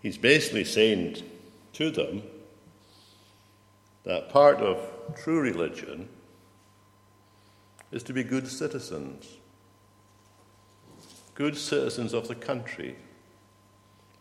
He's 0.01 0.17
basically 0.17 0.63
saying 0.63 1.22
to 1.74 1.91
them 1.91 2.24
that 4.05 4.29
part 4.29 4.58
of 4.58 4.79
true 5.22 5.39
religion 5.39 6.10
is 7.91 8.01
to 8.03 8.13
be 8.13 8.24
good 8.24 8.48
citizens, 8.48 9.38
good 11.36 11.55
citizens 11.55 12.13
of 12.13 12.27
the 12.27 12.36
country, 12.36 12.96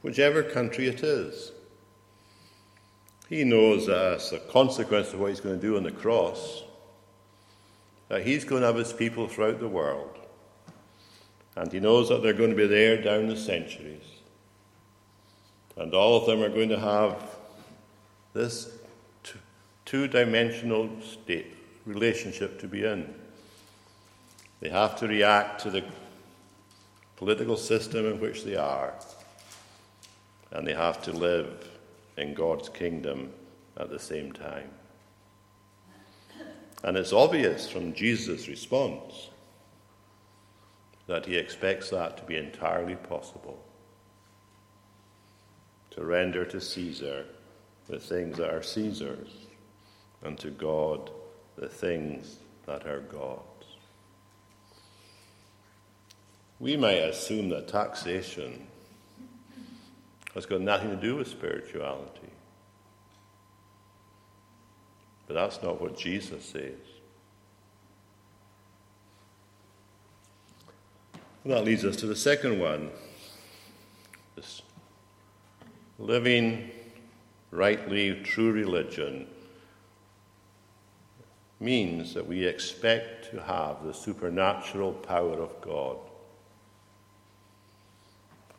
whichever 0.03 0.43
country 0.43 0.89
it 0.89 1.03
is. 1.03 1.53
He 3.29 3.45
knows 3.45 3.89
as 3.89 4.33
a 4.33 4.39
consequence 4.39 5.13
of 5.13 5.21
what 5.21 5.29
he's 5.29 5.41
going 5.41 5.61
to 5.61 5.67
do 5.67 5.77
on 5.77 5.83
the 5.83 5.91
cross, 5.91 6.63
that 8.09 8.27
he's 8.27 8.45
going 8.45 8.63
to 8.63 8.67
have 8.67 8.77
his 8.77 8.93
people 8.93 9.29
throughout 9.29 9.61
the 9.61 9.69
world. 9.69 10.19
And 11.57 11.71
he 11.71 11.81
knows 11.81 12.09
that 12.09 12.23
they're 12.23 12.33
going 12.33 12.51
to 12.51 12.57
be 12.57 12.67
there 12.67 13.03
down 13.03 13.27
the 13.27 13.37
centuries. 13.37 14.05
And 15.77 15.93
all 15.95 16.17
of 16.17 16.27
them 16.27 16.43
are 16.43 16.49
going 16.49 16.71
to 16.71 16.81
have 16.81 17.23
this 18.33 18.71
two 19.85 20.09
dimensional 20.09 20.89
state 21.03 21.55
relationship 21.85 22.59
to 22.61 22.69
be 22.69 22.85
in. 22.85 23.15
They 24.61 24.71
have 24.71 24.99
to 25.01 25.07
react 25.07 25.61
to 25.63 25.71
the 25.71 25.85
political 27.17 27.57
system 27.57 28.07
in 28.07 28.21
which 28.21 28.45
they 28.45 28.57
are, 28.57 28.95
and 30.51 30.67
they 30.67 30.75
have 30.75 31.03
to 31.03 31.13
live 31.13 31.69
in 32.19 32.35
God's 32.35 32.69
kingdom 32.69 33.33
at 33.77 33.91
the 33.91 33.99
same 33.99 34.33
time. 34.33 34.71
And 36.85 36.97
it's 36.97 37.13
obvious 37.13 37.71
from 37.71 37.95
Jesus' 37.95 38.49
response 38.49 39.31
that 41.07 41.27
he 41.27 41.37
expects 41.37 41.91
that 41.91 42.19
to 42.19 42.25
be 42.25 42.37
entirely 42.37 42.97
possible. 42.97 43.65
To 45.93 46.05
render 46.05 46.45
to 46.45 46.61
Caesar 46.61 47.25
the 47.89 47.99
things 47.99 48.37
that 48.37 48.53
are 48.53 48.63
Caesar's, 48.63 49.31
and 50.23 50.39
to 50.39 50.51
God 50.51 51.11
the 51.57 51.69
things 51.69 52.37
that 52.67 52.87
are 52.87 53.01
God's. 53.01 53.43
We 56.61 56.77
might 56.77 56.99
assume 56.99 57.49
that 57.49 57.69
taxation 57.69 58.67
has 60.39 60.47
got 60.47 60.61
nothing 60.61 60.91
to 60.91 60.97
do 60.97 61.17
with 61.17 61.27
spirituality. 61.27 62.31
But 65.27 65.35
that's 65.35 65.61
not 65.65 65.81
what 65.81 65.99
Jesus 65.99 66.45
says. 66.45 66.79
And 71.43 71.53
that 71.53 71.65
leads 71.65 71.85
us 71.85 71.97
to 71.97 72.07
the 72.07 72.15
second 72.15 72.61
one 72.61 72.91
this 74.37 74.63
living 75.99 76.71
rightly 77.51 78.23
true 78.23 78.53
religion 78.53 79.27
means 81.59 82.15
that 82.15 82.29
we 82.29 82.45
expect 82.45 83.29
to 83.33 83.43
have 83.43 83.85
the 83.85 83.93
supernatural 83.93 84.93
power 84.93 85.43
of 85.43 85.61
God. 85.61 85.97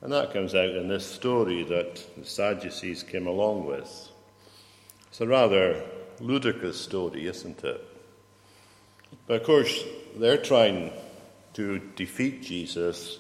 And 0.02 0.12
that 0.14 0.32
comes 0.32 0.56
out 0.56 0.70
in 0.70 0.88
this 0.88 1.06
story 1.06 1.64
that 1.64 2.06
the 2.18 2.26
Sadducees 2.26 3.04
came 3.04 3.28
along 3.28 3.66
with. 3.66 4.10
It's 5.10 5.20
a 5.20 5.28
rather 5.28 5.84
ludicrous 6.22 6.80
story, 6.80 7.28
isn't 7.28 7.64
it? 7.64 7.86
But 9.28 9.42
of 9.42 9.44
course, 9.48 9.84
they're 10.16 10.38
trying 10.38 10.92
to 11.54 11.80
defeat 11.96 12.44
Jesus 12.44 13.20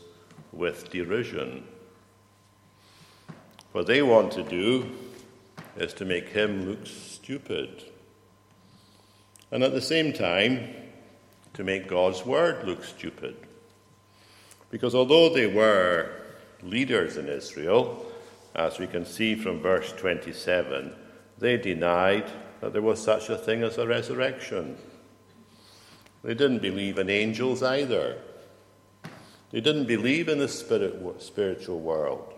with 0.51 0.89
derision. 0.89 1.65
What 3.73 3.87
they 3.87 4.01
want 4.01 4.31
to 4.33 4.43
do 4.43 4.89
is 5.75 5.93
to 5.95 6.05
make 6.05 6.29
him 6.29 6.67
look 6.67 6.85
stupid. 6.85 7.83
And 9.51 9.63
at 9.63 9.73
the 9.73 9.81
same 9.81 10.13
time, 10.13 10.73
to 11.55 11.63
make 11.63 11.87
God's 11.87 12.25
word 12.25 12.65
look 12.65 12.83
stupid. 12.83 13.35
Because 14.69 14.95
although 14.95 15.33
they 15.33 15.47
were 15.47 16.18
leaders 16.61 17.17
in 17.17 17.27
Israel, 17.27 18.05
as 18.55 18.79
we 18.79 18.87
can 18.87 19.05
see 19.05 19.35
from 19.35 19.61
verse 19.61 19.91
27, 19.93 20.93
they 21.37 21.57
denied 21.57 22.29
that 22.61 22.73
there 22.73 22.81
was 22.81 23.01
such 23.01 23.29
a 23.29 23.37
thing 23.37 23.63
as 23.63 23.77
a 23.77 23.87
resurrection. 23.87 24.77
They 26.23 26.33
didn't 26.33 26.61
believe 26.61 26.97
in 26.97 27.09
angels 27.09 27.63
either. 27.63 28.17
They 29.51 29.61
didn't 29.61 29.85
believe 29.85 30.27
in 30.27 30.39
the 30.39 30.47
spirit, 30.47 31.21
spiritual 31.21 31.79
world. 31.79 32.33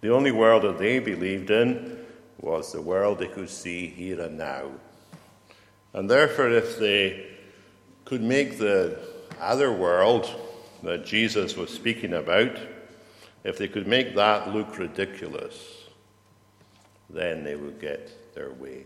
The 0.00 0.12
only 0.12 0.30
world 0.30 0.62
that 0.62 0.78
they 0.78 0.98
believed 0.98 1.50
in 1.50 2.04
was 2.40 2.72
the 2.72 2.82
world 2.82 3.18
they 3.18 3.26
could 3.26 3.50
see 3.50 3.88
here 3.88 4.20
and 4.20 4.38
now. 4.38 4.70
And 5.92 6.08
therefore, 6.08 6.50
if 6.50 6.78
they 6.78 7.26
could 8.04 8.22
make 8.22 8.58
the 8.58 8.98
other 9.40 9.72
world 9.72 10.30
that 10.82 11.04
Jesus 11.04 11.56
was 11.56 11.70
speaking 11.70 12.12
about, 12.12 12.56
if 13.48 13.56
they 13.56 13.66
could 13.66 13.86
make 13.86 14.14
that 14.14 14.52
look 14.52 14.76
ridiculous, 14.76 15.84
then 17.08 17.42
they 17.42 17.56
would 17.56 17.80
get 17.80 18.34
their 18.34 18.50
way. 18.50 18.84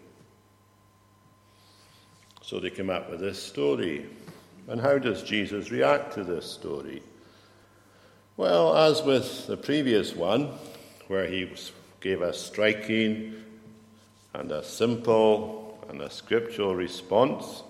So 2.42 2.60
they 2.60 2.70
came 2.70 2.88
up 2.88 3.10
with 3.10 3.18
this 3.18 3.42
story. 3.42 4.06
And 4.68 4.80
how 4.80 4.98
does 4.98 5.24
Jesus 5.24 5.72
react 5.72 6.14
to 6.14 6.22
this 6.22 6.48
story? 6.48 7.02
Well, 8.36 8.76
as 8.76 9.02
with 9.02 9.48
the 9.48 9.56
previous 9.56 10.14
one, 10.14 10.50
where 11.08 11.26
he 11.26 11.52
gave 12.00 12.22
a 12.22 12.32
striking 12.32 13.34
and 14.32 14.52
a 14.52 14.62
simple 14.62 15.84
and 15.88 16.00
a 16.00 16.08
scriptural 16.08 16.76
response, 16.76 17.64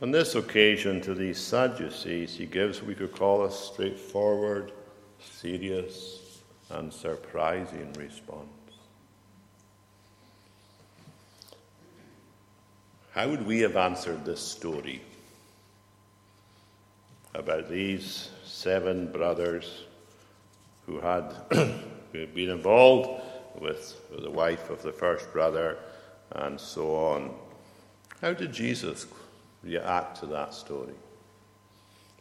on 0.00 0.12
this 0.12 0.34
occasion 0.34 1.02
to 1.02 1.12
these 1.12 1.38
Sadducees, 1.38 2.36
he 2.36 2.46
gives 2.46 2.78
what 2.78 2.88
we 2.88 2.94
could 2.94 3.12
call 3.12 3.44
a 3.44 3.52
straightforward, 3.52 4.72
serious, 5.22 6.20
and 6.70 6.92
surprising 6.92 7.92
response. 7.94 8.46
How 13.12 13.28
would 13.28 13.44
we 13.44 13.60
have 13.60 13.76
answered 13.76 14.24
this 14.24 14.40
story 14.40 15.02
about 17.34 17.68
these 17.68 18.30
seven 18.44 19.10
brothers 19.10 19.84
who 20.86 21.00
had 21.00 21.34
been 22.12 22.50
involved 22.50 23.20
with 23.58 24.00
the 24.16 24.30
wife 24.30 24.70
of 24.70 24.82
the 24.82 24.92
first 24.92 25.32
brother 25.32 25.76
and 26.32 26.60
so 26.60 26.94
on? 26.94 27.34
How 28.20 28.32
did 28.32 28.52
Jesus 28.52 29.06
react 29.64 30.20
to 30.20 30.26
that 30.26 30.54
story? 30.54 30.94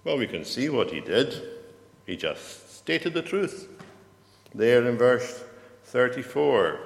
Well, 0.03 0.17
we 0.17 0.27
can 0.27 0.43
see 0.43 0.69
what 0.69 0.89
he 0.89 1.01
did. 1.01 1.39
He 2.05 2.15
just 2.15 2.68
stated 2.89 3.13
the 3.13 3.21
truth. 3.21 3.69
There 4.55 4.87
in 4.87 4.97
verse 4.97 5.43
34 5.83 6.79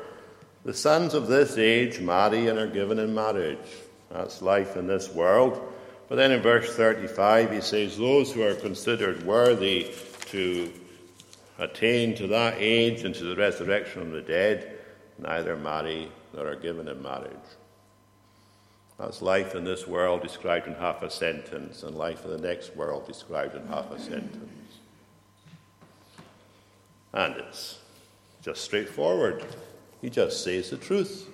the 0.66 0.74
sons 0.74 1.13
of 1.13 1.28
this 1.28 1.58
age 1.58 2.02
marry 2.02 2.48
and 2.48 2.60
are 2.60 2.68
given 2.68 3.00
in 3.00 3.16
marriage 3.16 3.70
that's 4.12 4.42
life 4.42 4.76
in 4.76 4.86
this 4.86 5.10
world. 5.13 5.62
But 6.10 6.16
then 6.16 6.34
in 6.34 6.42
verse 6.42 6.76
35, 6.76 7.54
he 7.54 7.62
says, 7.62 7.98
Those 7.98 8.34
who 8.34 8.44
are 8.44 8.54
considered 8.54 9.24
worthy 9.24 9.94
to 10.26 10.74
attain 11.58 12.16
to 12.16 12.28
that 12.28 12.56
age 12.58 13.06
and 13.06 13.16
to 13.16 13.24
the 13.24 13.38
resurrection 13.38 14.02
of 14.02 14.12
the 14.12 14.22
dead 14.24 14.80
neither 15.18 15.56
marry 15.56 16.12
nor 16.34 16.50
are 16.50 16.58
given 16.58 16.89
in 16.89 17.02
marriage. 17.02 17.32
That's 19.00 19.22
life 19.22 19.56
in 19.56 19.63
this 19.63 19.88
world 19.88 20.22
described 20.22 20.68
in 20.68 20.74
half 20.74 21.02
a 21.02 21.10
sentence, 21.10 21.84
and 21.84 21.96
life 21.96 22.26
in 22.26 22.32
the 22.32 22.46
next 22.46 22.76
world 22.76 23.08
described 23.08 23.56
in 23.56 23.66
half 23.68 23.89
a 23.89 23.98
sentence. 23.98 24.62
And 27.13 27.36
it's 27.38 27.80
just 28.41 28.62
straightforward. 28.62 29.45
He 30.02 30.10
just 30.10 30.43
says 30.43 30.71
the 30.71 30.78
truth. 30.78 31.30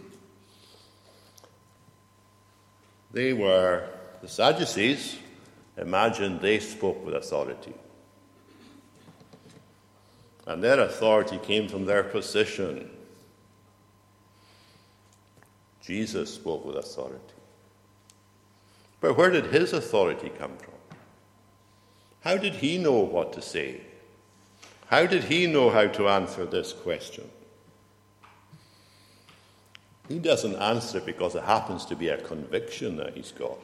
They 3.12 3.34
were, 3.34 3.88
the 4.22 4.28
Sadducees 4.28 5.18
imagined 5.78 6.42
they 6.42 6.60
spoke 6.60 7.04
with 7.06 7.16
authority. 7.16 7.74
And 10.46 10.64
their 10.64 10.80
authority 10.82 11.38
came 11.38 11.68
from 11.68 11.86
their 11.86 12.04
position. 12.04 12.90
Jesus 15.82 16.34
spoke 16.34 16.66
with 16.66 16.76
authority. 16.76 17.20
But 19.02 19.18
where 19.18 19.30
did 19.30 19.46
his 19.46 19.74
authority 19.74 20.30
come 20.38 20.58
from? 20.58 20.74
How 22.22 22.36
did 22.36 22.56
he 22.56 22.78
know 22.78 23.00
what 23.00 23.32
to 23.34 23.42
say? 23.42 23.82
How 24.90 25.06
did 25.06 25.26
he 25.26 25.46
know 25.46 25.70
how 25.70 25.86
to 25.86 26.10
answer 26.10 26.48
this 26.48 26.74
question? 26.74 27.30
He 30.08 30.18
doesn't 30.18 30.56
answer 30.56 30.98
it 30.98 31.06
because 31.06 31.36
it 31.36 31.44
happens 31.44 31.86
to 31.86 31.96
be 31.96 32.08
a 32.08 32.18
conviction 32.18 32.98
that 32.98 33.16
he's 33.16 33.32
got. 33.32 33.60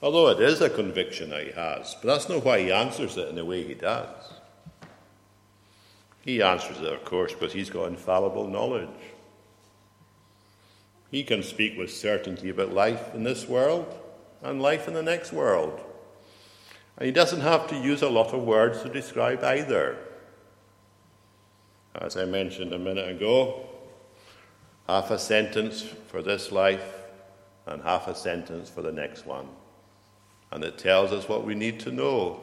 Although 0.00 0.28
it 0.28 0.40
is 0.40 0.62
a 0.62 0.70
conviction 0.70 1.28
that 1.30 1.44
he 1.44 1.52
has, 1.52 1.94
but 2.00 2.08
that's 2.08 2.30
not 2.30 2.44
why 2.44 2.60
he 2.60 2.72
answers 2.72 3.18
it 3.18 3.28
in 3.28 3.34
the 3.34 3.44
way 3.44 3.62
he 3.62 3.74
does. 3.74 4.32
He 6.22 6.40
answers 6.40 6.78
it, 6.78 6.90
of 6.90 7.04
course, 7.04 7.34
because 7.34 7.52
he's 7.52 7.68
got 7.68 7.88
infallible 7.88 8.48
knowledge. 8.48 8.88
He 11.10 11.24
can 11.24 11.42
speak 11.42 11.76
with 11.76 11.92
certainty 11.92 12.48
about 12.48 12.72
life 12.72 13.14
in 13.14 13.22
this 13.22 13.46
world 13.46 13.94
and 14.42 14.62
life 14.62 14.88
in 14.88 14.94
the 14.94 15.02
next 15.02 15.30
world. 15.30 15.78
And 16.98 17.06
he 17.06 17.12
doesn't 17.12 17.40
have 17.40 17.68
to 17.68 17.76
use 17.76 18.02
a 18.02 18.08
lot 18.08 18.34
of 18.34 18.42
words 18.42 18.82
to 18.82 18.88
describe 18.88 19.44
either. 19.44 19.96
As 21.94 22.16
I 22.16 22.24
mentioned 22.24 22.72
a 22.72 22.78
minute 22.78 23.08
ago, 23.08 23.68
half 24.88 25.12
a 25.12 25.18
sentence 25.18 25.82
for 25.82 26.22
this 26.22 26.50
life 26.50 26.94
and 27.66 27.80
half 27.82 28.08
a 28.08 28.16
sentence 28.16 28.68
for 28.68 28.82
the 28.82 28.90
next 28.90 29.26
one. 29.26 29.46
And 30.50 30.64
it 30.64 30.76
tells 30.76 31.12
us 31.12 31.28
what 31.28 31.44
we 31.44 31.54
need 31.54 31.78
to 31.80 31.92
know. 31.92 32.40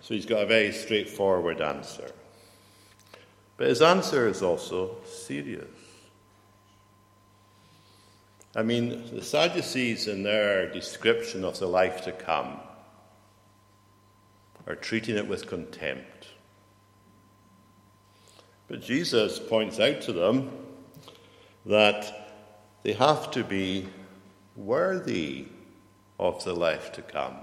So 0.00 0.14
he's 0.14 0.26
got 0.26 0.42
a 0.42 0.46
very 0.46 0.72
straightforward 0.72 1.60
answer. 1.60 2.10
But 3.56 3.68
his 3.68 3.82
answer 3.82 4.26
is 4.26 4.42
also 4.42 4.96
serious. 5.04 5.83
I 8.56 8.62
mean, 8.62 9.10
the 9.12 9.22
Sadducees, 9.22 10.06
in 10.06 10.22
their 10.22 10.70
description 10.72 11.44
of 11.44 11.58
the 11.58 11.66
life 11.66 12.02
to 12.04 12.12
come, 12.12 12.60
are 14.66 14.76
treating 14.76 15.16
it 15.16 15.26
with 15.26 15.46
contempt. 15.46 16.28
But 18.68 18.80
Jesus 18.80 19.38
points 19.38 19.80
out 19.80 20.00
to 20.02 20.12
them 20.12 20.50
that 21.66 22.30
they 22.82 22.92
have 22.92 23.30
to 23.32 23.42
be 23.42 23.88
worthy 24.56 25.46
of 26.18 26.44
the 26.44 26.54
life 26.54 26.92
to 26.92 27.02
come. 27.02 27.36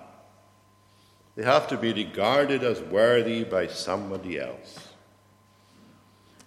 They 1.35 1.43
have 1.43 1.67
to 1.69 1.77
be 1.77 1.93
regarded 1.93 2.63
as 2.63 2.81
worthy 2.81 3.43
by 3.43 3.67
somebody 3.67 4.39
else. 4.39 4.87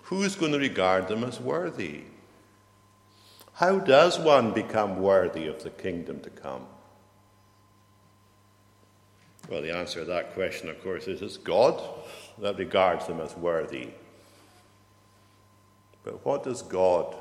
Who's 0.04 0.36
going 0.36 0.52
to 0.52 0.58
regard 0.58 1.08
them 1.08 1.24
as 1.24 1.40
worthy? 1.40 2.02
How 3.54 3.78
does 3.78 4.18
one 4.18 4.52
become 4.52 5.00
worthy 5.00 5.46
of 5.46 5.62
the 5.62 5.70
kingdom 5.70 6.20
to 6.20 6.30
come? 6.30 6.66
Well, 9.48 9.62
the 9.62 9.76
answer 9.76 10.00
to 10.00 10.06
that 10.06 10.34
question, 10.34 10.68
of 10.68 10.82
course, 10.82 11.06
is 11.06 11.22
it's 11.22 11.36
God 11.36 11.82
that 12.38 12.58
regards 12.58 13.06
them 13.06 13.20
as 13.20 13.36
worthy 13.36 13.90
but 16.04 16.24
what 16.24 16.44
does 16.44 16.62
God 16.62 17.16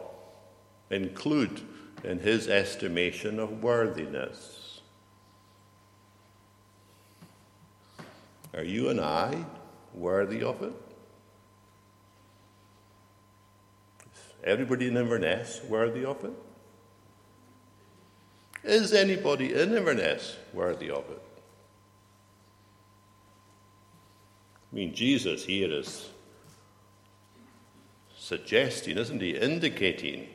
include 0.91 1.62
in 2.04 2.19
his 2.19 2.50
estimation 2.50 3.39
of 3.39 3.63
worthiness? 3.63 4.82
Are 8.54 8.63
you 8.63 8.89
and 8.89 9.00
I 9.00 9.46
worthy 9.93 10.43
of 10.43 10.62
it? 10.62 10.74
Is 14.13 14.33
everybody 14.43 14.88
in 14.88 14.97
Inverness 14.97 15.62
worthy 15.67 16.06
of 16.06 16.23
it? 16.23 16.34
Is 18.63 18.93
anybody 18.93 19.53
in 19.53 19.75
Inverness 19.75 20.38
worthy 20.53 20.89
of 20.89 21.03
it? 21.10 21.21
I 24.71 24.75
mean, 24.75 24.93
Jesus 24.95 25.45
here 25.45 25.71
is 25.71 26.10
suggesting, 28.17 28.97
isn't 28.97 29.21
he? 29.21 29.38
Indicating 29.38 30.27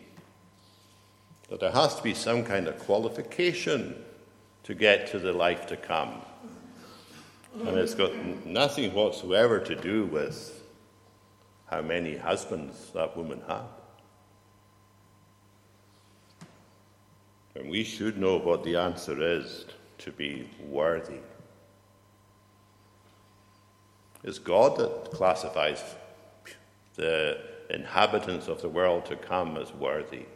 that 1.48 1.60
there 1.60 1.72
has 1.72 1.96
to 1.96 2.02
be 2.02 2.14
some 2.14 2.44
kind 2.44 2.68
of 2.68 2.78
qualification 2.78 3.96
to 4.64 4.74
get 4.74 5.06
to 5.08 5.18
the 5.18 5.32
life 5.32 5.66
to 5.66 5.76
come. 5.76 6.20
And 7.66 7.78
it's 7.78 7.94
got 7.94 8.14
nothing 8.44 8.92
whatsoever 8.92 9.58
to 9.58 9.74
do 9.74 10.04
with 10.06 10.62
how 11.66 11.80
many 11.80 12.16
husbands 12.16 12.90
that 12.94 13.16
woman 13.16 13.42
had. 13.48 13.62
And 17.58 17.68
we 17.68 17.82
should 17.82 18.18
know 18.18 18.38
what 18.38 18.62
the 18.62 18.76
answer 18.76 19.20
is 19.20 19.66
to 19.98 20.12
be 20.12 20.48
worthy. 20.60 21.18
It's 24.22 24.38
God 24.38 24.76
that 24.78 25.10
classifies 25.10 25.82
the 26.94 27.38
inhabitants 27.68 28.46
of 28.46 28.62
the 28.62 28.68
world 28.68 29.06
to 29.06 29.16
come 29.16 29.56
as 29.56 29.72
worthy. 29.72 30.26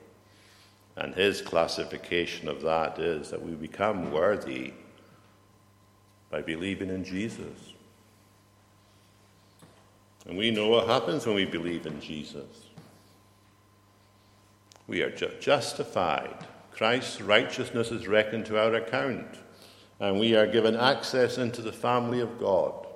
And 0.96 1.14
his 1.14 1.40
classification 1.40 2.48
of 2.48 2.61
that 2.62 2.98
is 2.98 3.30
that 3.30 3.40
we 3.40 3.52
become 3.52 4.11
worthy 4.11 4.74
by 6.28 6.42
believing 6.42 6.90
in 6.90 7.04
Jesus. 7.04 7.72
And 10.26 10.37
we 10.37 10.50
know 10.50 10.68
what 10.68 10.88
happens 10.88 11.24
when 11.24 11.37
we 11.37 11.44
believe 11.44 11.87
in 11.87 12.00
Jesus. 12.00 12.66
We 14.87 15.02
are 15.02 15.11
ju- 15.11 15.32
justified. 15.40 16.46
Christ's 16.74 17.20
righteousness 17.20 17.90
is 17.90 18.08
reckoned 18.08 18.46
to 18.46 18.58
our 18.58 18.74
account. 18.74 19.38
And 20.00 20.18
we 20.18 20.35
are 20.35 20.46
given 20.46 20.74
access 20.74 21.38
into 21.38 21.62
the 21.62 21.72
family 21.72 22.20
of 22.20 22.38
God. 22.38 22.87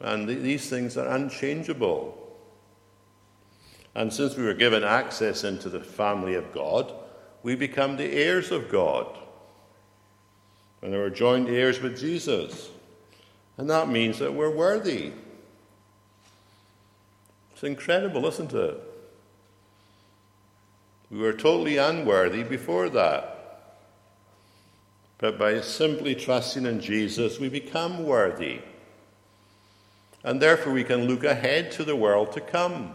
And 0.00 0.28
th- 0.28 0.40
these 0.40 0.70
things 0.70 0.96
are 0.96 1.08
unchangeable. 1.08 2.16
And 3.94 4.12
since 4.12 4.36
we 4.36 4.44
were 4.44 4.54
given 4.54 4.84
access 4.84 5.44
into 5.44 5.68
the 5.68 5.80
family 5.80 6.34
of 6.34 6.52
God, 6.52 6.92
we 7.42 7.56
become 7.56 7.96
the 7.96 8.12
heirs 8.12 8.50
of 8.50 8.70
God. 8.70 9.18
And 10.82 10.92
we're 10.92 11.10
joined 11.10 11.48
heirs 11.48 11.80
with 11.80 11.98
Jesus. 11.98 12.70
And 13.56 13.68
that 13.68 13.88
means 13.88 14.18
that 14.20 14.32
we're 14.32 14.54
worthy. 14.54 15.12
It's 17.52 17.64
incredible, 17.64 18.24
isn't 18.26 18.52
it? 18.52 18.89
We 21.10 21.18
were 21.18 21.32
totally 21.32 21.76
unworthy 21.76 22.44
before 22.44 22.88
that. 22.90 23.36
But 25.18 25.38
by 25.38 25.60
simply 25.60 26.14
trusting 26.14 26.64
in 26.64 26.80
Jesus, 26.80 27.38
we 27.38 27.48
become 27.48 28.04
worthy. 28.04 28.60
And 30.22 30.40
therefore, 30.40 30.72
we 30.72 30.84
can 30.84 31.08
look 31.08 31.24
ahead 31.24 31.72
to 31.72 31.84
the 31.84 31.96
world 31.96 32.32
to 32.32 32.40
come. 32.40 32.94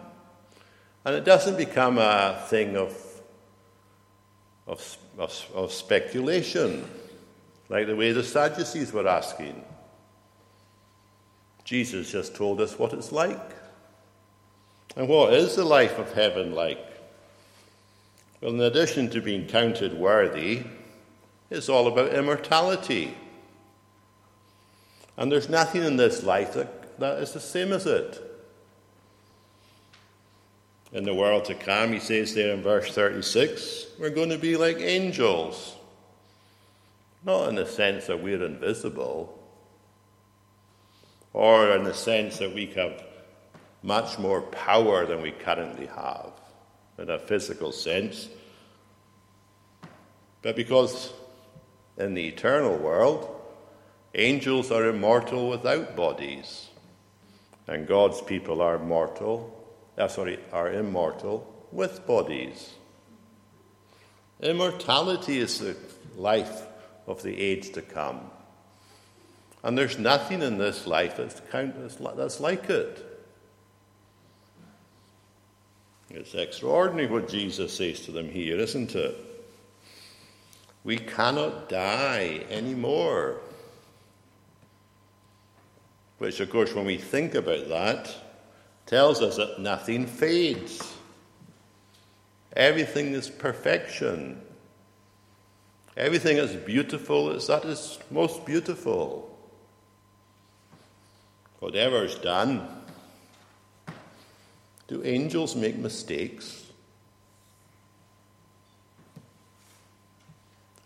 And 1.03 1.15
it 1.15 1.25
doesn't 1.25 1.57
become 1.57 1.97
a 1.97 2.43
thing 2.47 2.77
of, 2.77 2.97
of, 4.65 4.97
of, 5.17 5.45
of 5.53 5.71
speculation, 5.71 6.83
like 7.69 7.87
the 7.87 7.95
way 7.95 8.11
the 8.11 8.23
Sadducees 8.23 8.91
were 8.91 9.07
asking. 9.07 9.63
Jesus 11.63 12.11
just 12.11 12.35
told 12.35 12.61
us 12.61 12.79
what 12.79 12.93
it's 12.93 13.11
like. 13.11 13.51
And 14.95 15.07
what 15.07 15.33
is 15.33 15.55
the 15.55 15.65
life 15.65 15.99
of 15.99 16.13
heaven 16.13 16.53
like? 16.53 16.94
Well, 18.45 18.53
in 18.53 18.61
addition 18.61 19.09
to 19.09 19.21
being 19.21 19.47
counted 19.47 19.97
worthy, 19.97 20.65
it's 21.49 21.67
all 21.67 21.87
about 21.87 22.13
immortality. 22.13 23.17
And 25.17 25.31
there's 25.31 25.49
nothing 25.49 25.81
in 25.81 25.97
this 25.97 26.21
life 26.21 26.53
that, 26.53 26.99
that 26.99 27.17
is 27.23 27.33
the 27.33 27.39
same 27.39 27.73
as 27.73 27.87
it 27.87 28.21
in 30.91 31.05
the 31.05 31.13
world 31.15 31.45
to 31.45 31.55
come, 31.55 31.91
he 31.91 31.99
says 31.99 32.35
there 32.35 32.53
in 32.53 32.61
verse 32.61 32.93
36, 32.93 33.87
we're 33.99 34.11
going 34.11 34.29
to 34.29 34.37
be 34.37 34.55
like 34.57 34.77
angels. 34.77 35.73
Not 37.23 37.49
in 37.49 37.55
the 37.55 37.65
sense 37.65 38.05
that 38.05 38.21
we're 38.21 38.45
invisible, 38.45 39.41
or 41.33 41.71
in 41.71 41.83
the 41.83 41.95
sense 41.95 42.37
that 42.37 42.53
we 42.53 42.67
have 42.67 43.03
much 43.81 44.19
more 44.19 44.43
power 44.43 45.07
than 45.07 45.23
we 45.23 45.31
currently 45.31 45.87
have 45.87 46.31
in 46.97 47.09
a 47.09 47.19
physical 47.19 47.71
sense, 47.71 48.29
but 50.41 50.55
because 50.55 51.13
in 51.97 52.13
the 52.13 52.27
eternal 52.27 52.77
world, 52.77 53.29
angels 54.13 54.71
are 54.71 54.89
immortal 54.89 55.49
without 55.49 55.95
bodies, 55.95 56.69
and 57.67 57.87
God's 57.87 58.21
people 58.21 58.61
are 58.61 58.77
mortal 58.77 59.55
uh, 59.97 60.07
sorry, 60.07 60.39
are 60.51 60.71
immortal 60.71 61.67
with 61.71 62.05
bodies. 62.05 62.73
Immortality 64.41 65.39
is 65.39 65.59
the 65.59 65.75
life 66.15 66.63
of 67.07 67.23
the 67.23 67.39
age 67.39 67.71
to 67.73 67.81
come. 67.81 68.19
And 69.63 69.77
there's 69.77 69.97
nothing 69.97 70.41
in 70.41 70.57
this 70.57 70.85
life 70.85 71.17
that's, 71.17 71.41
that's 72.15 72.39
like 72.39 72.69
it. 72.69 73.14
It's 76.15 76.33
extraordinary 76.33 77.07
what 77.07 77.27
Jesus 77.27 77.73
says 77.73 77.99
to 78.01 78.11
them 78.11 78.29
here, 78.29 78.57
isn't 78.57 78.95
it? 78.95 79.17
We 80.85 80.97
cannot 80.97 81.67
die 81.67 82.45
anymore. 82.49 83.41
Which, 86.17 86.39
of 86.39 86.49
course, 86.49 86.73
when 86.73 86.85
we 86.85 86.97
think 86.97 87.35
about 87.35 87.67
that, 87.67 88.15
tells 88.85 89.21
us 89.21 89.35
that 89.35 89.59
nothing 89.59 90.07
fades. 90.07 90.93
Everything 92.55 93.07
is 93.07 93.29
perfection. 93.29 94.41
Everything 95.97 96.37
is 96.37 96.55
beautiful 96.55 97.31
as 97.31 97.47
that 97.47 97.65
is 97.65 97.99
most 98.09 98.45
beautiful. 98.45 99.37
Whatever 101.59 102.05
is 102.05 102.15
done, 102.15 102.65
do 104.87 105.03
angels 105.03 105.55
make 105.55 105.77
mistakes? 105.77 106.65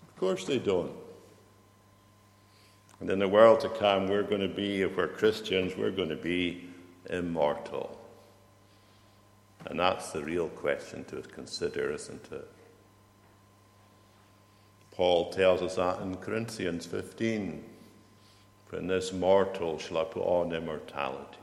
Of 0.07 0.19
course 0.19 0.45
they 0.45 0.59
don't. 0.59 0.91
And 2.99 3.09
in 3.09 3.19
the 3.19 3.27
world 3.27 3.61
to 3.61 3.69
come, 3.69 4.07
we're 4.07 4.23
going 4.23 4.41
to 4.41 4.53
be, 4.53 4.81
if 4.81 4.97
we're 4.97 5.07
Christians, 5.07 5.75
we're 5.77 5.91
going 5.91 6.09
to 6.09 6.15
be 6.15 6.69
immortal. 7.09 7.97
And 9.65 9.79
that's 9.79 10.11
the 10.11 10.23
real 10.23 10.49
question 10.49 11.05
to 11.05 11.21
consider, 11.21 11.91
isn't 11.91 12.31
it? 12.31 12.47
Paul 14.91 15.31
tells 15.31 15.61
us 15.61 15.75
that 15.75 16.01
in 16.01 16.15
Corinthians 16.17 16.85
15. 16.85 17.63
For 18.67 18.77
in 18.77 18.87
this 18.87 19.13
mortal 19.13 19.79
shall 19.79 19.99
I 19.99 20.03
put 20.03 20.23
on 20.23 20.53
immortality. 20.53 21.37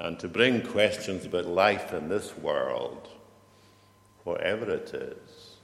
And 0.00 0.18
to 0.20 0.28
bring 0.28 0.62
questions 0.62 1.26
about 1.26 1.44
life 1.44 1.92
in 1.92 2.08
this 2.08 2.34
world, 2.38 3.06
whatever 4.24 4.70
it 4.70 4.94
is, 4.94 5.56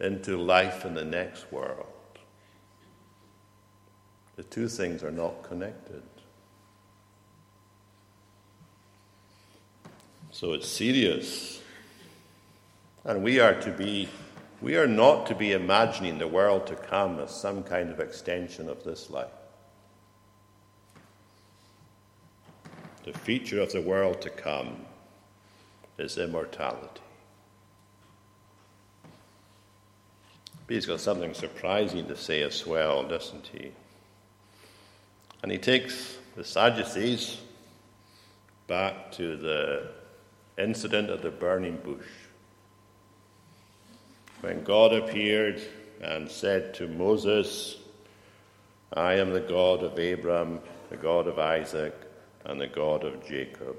into 0.00 0.38
life 0.38 0.86
in 0.86 0.94
the 0.94 1.04
next 1.04 1.52
world, 1.52 1.86
the 4.36 4.42
two 4.44 4.66
things 4.66 5.04
are 5.04 5.10
not 5.10 5.42
connected. 5.42 6.02
So 10.30 10.54
it's 10.54 10.66
serious. 10.66 11.60
And 13.04 13.22
we 13.22 13.40
are 13.40 13.60
to 13.60 13.70
be, 13.72 14.08
we 14.62 14.78
are 14.78 14.86
not 14.86 15.26
to 15.26 15.34
be 15.34 15.52
imagining 15.52 16.16
the 16.16 16.28
world 16.28 16.66
to 16.68 16.76
come 16.76 17.20
as 17.20 17.30
some 17.30 17.62
kind 17.62 17.90
of 17.90 18.00
extension 18.00 18.70
of 18.70 18.82
this 18.84 19.10
life. 19.10 19.41
The 23.04 23.12
feature 23.12 23.60
of 23.60 23.72
the 23.72 23.80
world 23.80 24.20
to 24.22 24.30
come 24.30 24.76
is 25.98 26.18
immortality. 26.18 27.00
he's 30.68 30.86
got 30.86 31.00
something 31.00 31.34
surprising 31.34 32.06
to 32.06 32.16
say 32.16 32.42
as 32.42 32.66
well, 32.66 33.02
doesn't 33.06 33.46
he? 33.48 33.72
And 35.42 35.52
he 35.52 35.58
takes 35.58 36.16
the 36.34 36.44
Sadducees 36.44 37.38
back 38.68 39.12
to 39.12 39.36
the 39.36 39.90
incident 40.56 41.10
of 41.10 41.20
the 41.22 41.30
burning 41.30 41.76
bush. 41.76 42.06
When 44.40 44.64
God 44.64 44.92
appeared 44.92 45.60
and 46.00 46.30
said 46.30 46.74
to 46.74 46.88
Moses, 46.88 47.76
I 48.92 49.14
am 49.14 49.32
the 49.32 49.40
God 49.40 49.82
of 49.82 49.98
Abraham, 49.98 50.60
the 50.90 50.96
God 50.96 51.26
of 51.26 51.38
Isaac, 51.38 51.94
and 52.44 52.60
the 52.60 52.66
God 52.66 53.04
of 53.04 53.26
Jacob. 53.26 53.76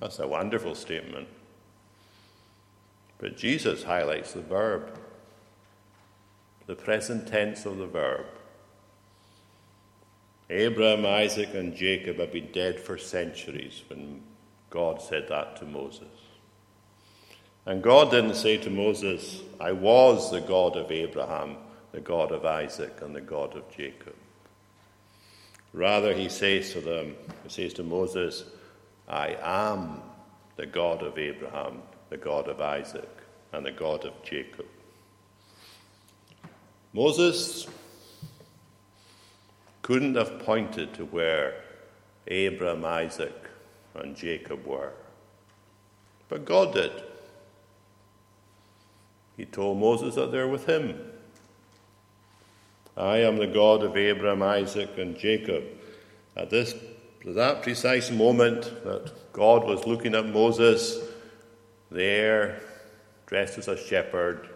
That's 0.00 0.18
a 0.18 0.26
wonderful 0.26 0.74
statement. 0.74 1.28
But 3.18 3.36
Jesus 3.36 3.82
highlights 3.82 4.32
the 4.32 4.40
verb, 4.40 4.98
the 6.66 6.74
present 6.74 7.28
tense 7.28 7.66
of 7.66 7.76
the 7.76 7.86
verb. 7.86 8.24
Abraham, 10.48 11.06
Isaac, 11.06 11.54
and 11.54 11.76
Jacob 11.76 12.18
have 12.18 12.32
been 12.32 12.50
dead 12.50 12.80
for 12.80 12.98
centuries 12.98 13.82
when 13.88 14.22
God 14.70 15.00
said 15.02 15.28
that 15.28 15.56
to 15.58 15.64
Moses. 15.64 16.08
And 17.66 17.82
God 17.82 18.10
didn't 18.10 18.34
say 18.34 18.56
to 18.56 18.70
Moses, 18.70 19.42
I 19.60 19.72
was 19.72 20.30
the 20.30 20.40
God 20.40 20.76
of 20.76 20.90
Abraham, 20.90 21.56
the 21.92 22.00
God 22.00 22.32
of 22.32 22.44
Isaac, 22.44 23.00
and 23.02 23.14
the 23.14 23.20
God 23.20 23.56
of 23.56 23.68
Jacob. 23.74 24.14
Rather, 25.72 26.12
he 26.14 26.28
says 26.28 26.72
to 26.72 26.80
them, 26.80 27.16
he 27.44 27.48
says 27.48 27.74
to 27.74 27.82
Moses, 27.82 28.44
I 29.08 29.36
am 29.42 30.00
the 30.56 30.66
God 30.66 31.02
of 31.02 31.18
Abraham, 31.18 31.82
the 32.10 32.16
God 32.16 32.48
of 32.48 32.60
Isaac, 32.60 33.08
and 33.52 33.64
the 33.64 33.72
God 33.72 34.04
of 34.04 34.12
Jacob. 34.22 34.66
Moses 36.92 37.66
couldn't 39.82 40.16
have 40.16 40.40
pointed 40.40 40.92
to 40.94 41.04
where 41.06 41.62
Abraham, 42.28 42.84
Isaac, 42.84 43.34
and 43.94 44.14
Jacob 44.16 44.66
were. 44.66 44.92
But 46.28 46.44
God 46.44 46.74
did. 46.74 46.92
He 49.36 49.44
told 49.46 49.78
Moses 49.78 50.14
that 50.16 50.30
they're 50.30 50.48
with 50.48 50.66
him. 50.66 51.09
I 53.00 53.18
am 53.18 53.36
the 53.36 53.46
God 53.46 53.82
of 53.82 53.96
Abraham, 53.96 54.42
Isaac, 54.42 54.98
and 54.98 55.16
Jacob. 55.16 55.64
At 56.36 56.50
this, 56.50 56.74
that 57.24 57.62
precise 57.62 58.10
moment 58.10 58.62
that 58.84 59.32
God 59.32 59.64
was 59.64 59.86
looking 59.86 60.14
at 60.14 60.26
Moses, 60.26 60.98
there, 61.90 62.60
dressed 63.26 63.56
as 63.56 63.68
a 63.68 63.76
shepherd, 63.76 64.50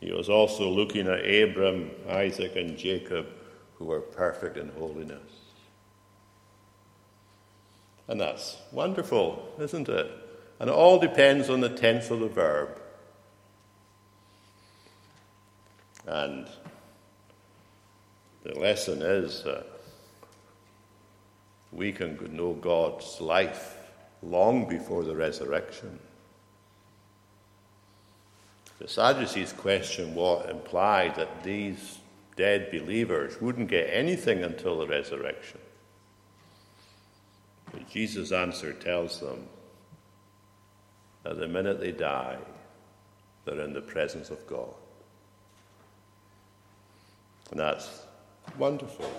he 0.00 0.12
was 0.12 0.28
also 0.28 0.68
looking 0.68 1.08
at 1.08 1.20
Abraham, 1.20 1.90
Isaac, 2.10 2.56
and 2.56 2.76
Jacob, 2.76 3.26
who 3.76 3.86
were 3.86 4.00
perfect 4.00 4.58
in 4.58 4.68
holiness. 4.70 5.32
And 8.06 8.20
that's 8.20 8.58
wonderful, 8.70 9.48
isn't 9.58 9.88
it? 9.88 10.10
And 10.60 10.68
it 10.68 10.72
all 10.74 10.98
depends 10.98 11.48
on 11.48 11.60
the 11.60 11.70
tense 11.70 12.10
of 12.10 12.20
the 12.20 12.28
verb. 12.28 12.68
And 16.06 16.46
the 18.46 18.58
lesson 18.60 19.02
is 19.02 19.42
that 19.42 19.66
we 21.72 21.92
can 21.92 22.18
know 22.34 22.52
God's 22.54 23.20
life 23.20 23.76
long 24.22 24.68
before 24.68 25.04
the 25.04 25.16
resurrection. 25.16 25.98
The 28.78 28.88
Sadducees' 28.88 29.52
question 29.52 30.14
what 30.14 30.48
implied 30.50 31.16
that 31.16 31.42
these 31.42 31.98
dead 32.36 32.70
believers 32.70 33.40
wouldn't 33.40 33.68
get 33.68 33.88
anything 33.90 34.44
until 34.44 34.78
the 34.78 34.86
resurrection. 34.86 35.60
But 37.72 37.90
Jesus' 37.90 38.32
answer 38.32 38.72
tells 38.72 39.20
them 39.20 39.46
that 41.24 41.38
the 41.38 41.48
minute 41.48 41.80
they 41.80 41.92
die, 41.92 42.38
they're 43.44 43.60
in 43.60 43.72
the 43.72 43.80
presence 43.80 44.30
of 44.30 44.46
God. 44.46 44.74
And 47.50 47.60
that's 47.60 48.05
wonderful. 48.58 49.10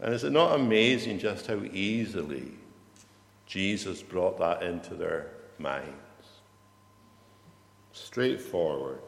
And 0.00 0.12
is 0.12 0.24
it 0.24 0.32
not 0.32 0.58
amazing 0.58 1.18
just 1.18 1.46
how 1.46 1.62
easily 1.72 2.52
Jesus 3.46 4.02
brought 4.02 4.38
that 4.38 4.62
into 4.62 4.94
their 4.94 5.30
minds? 5.58 5.88
Straightforward. 7.92 9.00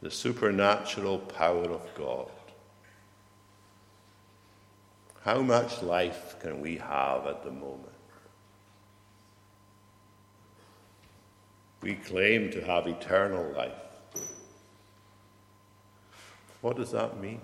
The 0.00 0.10
supernatural 0.10 1.18
power 1.18 1.70
of 1.70 1.86
God. 1.94 2.30
How 5.22 5.40
much 5.40 5.82
life 5.82 6.34
can 6.40 6.60
we 6.60 6.78
have 6.78 7.26
at 7.26 7.44
the 7.44 7.52
moment? 7.52 7.92
We 11.80 11.94
claim 11.94 12.50
to 12.52 12.60
have 12.64 12.86
eternal 12.86 13.52
life. 13.52 13.81
What 16.62 16.76
does 16.76 16.92
that 16.92 17.20
mean? 17.20 17.40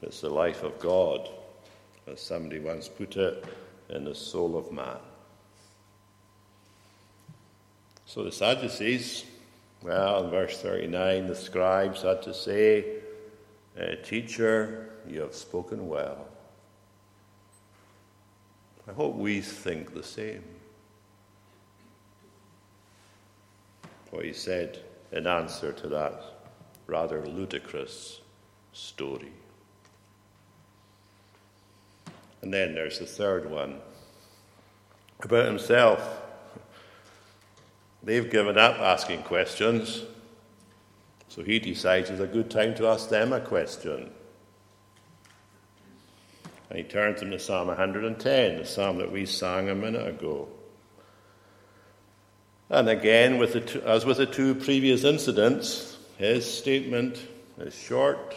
It's 0.00 0.22
the 0.22 0.30
life 0.30 0.64
of 0.64 0.80
God, 0.80 1.28
as 2.08 2.20
somebody 2.20 2.58
once 2.58 2.88
put 2.88 3.16
it, 3.16 3.44
in 3.90 4.04
the 4.04 4.14
soul 4.14 4.56
of 4.56 4.72
man. 4.72 4.96
So 8.06 8.24
the 8.24 8.32
Sadducees, 8.32 9.24
well, 9.82 10.24
in 10.24 10.30
verse 10.30 10.60
39, 10.60 11.28
the 11.28 11.36
scribes 11.36 12.02
had 12.02 12.22
to 12.22 12.34
say, 12.34 12.96
uh, 13.78 13.96
Teacher, 14.02 14.90
you 15.06 15.20
have 15.20 15.34
spoken 15.34 15.86
well. 15.86 16.26
I 18.88 18.92
hope 18.92 19.16
we 19.16 19.40
think 19.42 19.92
the 19.92 20.02
same. 20.02 20.42
What 24.10 24.24
he 24.24 24.32
said 24.32 24.80
in 25.12 25.26
answer 25.26 25.72
to 25.72 25.88
that 25.88 26.24
rather 26.86 27.24
ludicrous 27.26 28.20
story. 28.72 29.32
And 32.40 32.52
then 32.52 32.74
there's 32.74 32.98
the 32.98 33.06
third 33.06 33.50
one 33.50 33.78
about 35.20 35.46
himself. 35.46 36.20
They've 38.02 38.28
given 38.28 38.58
up 38.58 38.80
asking 38.80 39.22
questions, 39.22 40.02
so 41.28 41.42
he 41.44 41.60
decides 41.60 42.10
it's 42.10 42.20
a 42.20 42.26
good 42.26 42.50
time 42.50 42.74
to 42.76 42.88
ask 42.88 43.08
them 43.08 43.32
a 43.32 43.40
question. 43.40 44.10
And 46.68 46.78
he 46.78 46.84
turns 46.84 47.20
them 47.20 47.30
to 47.30 47.38
Psalm 47.38 47.68
110, 47.68 48.58
the 48.58 48.64
psalm 48.64 48.98
that 48.98 49.12
we 49.12 49.26
sang 49.26 49.68
a 49.68 49.74
minute 49.74 50.08
ago. 50.08 50.48
And 52.72 52.88
again, 52.88 53.36
with 53.36 53.52
the 53.52 53.60
two, 53.60 53.82
as 53.82 54.06
with 54.06 54.16
the 54.16 54.24
two 54.24 54.54
previous 54.54 55.04
incidents, 55.04 55.98
his 56.16 56.50
statement 56.50 57.20
is 57.58 57.74
short, 57.74 58.34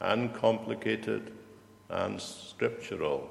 uncomplicated, 0.00 1.32
and 1.88 2.20
scriptural. 2.20 3.28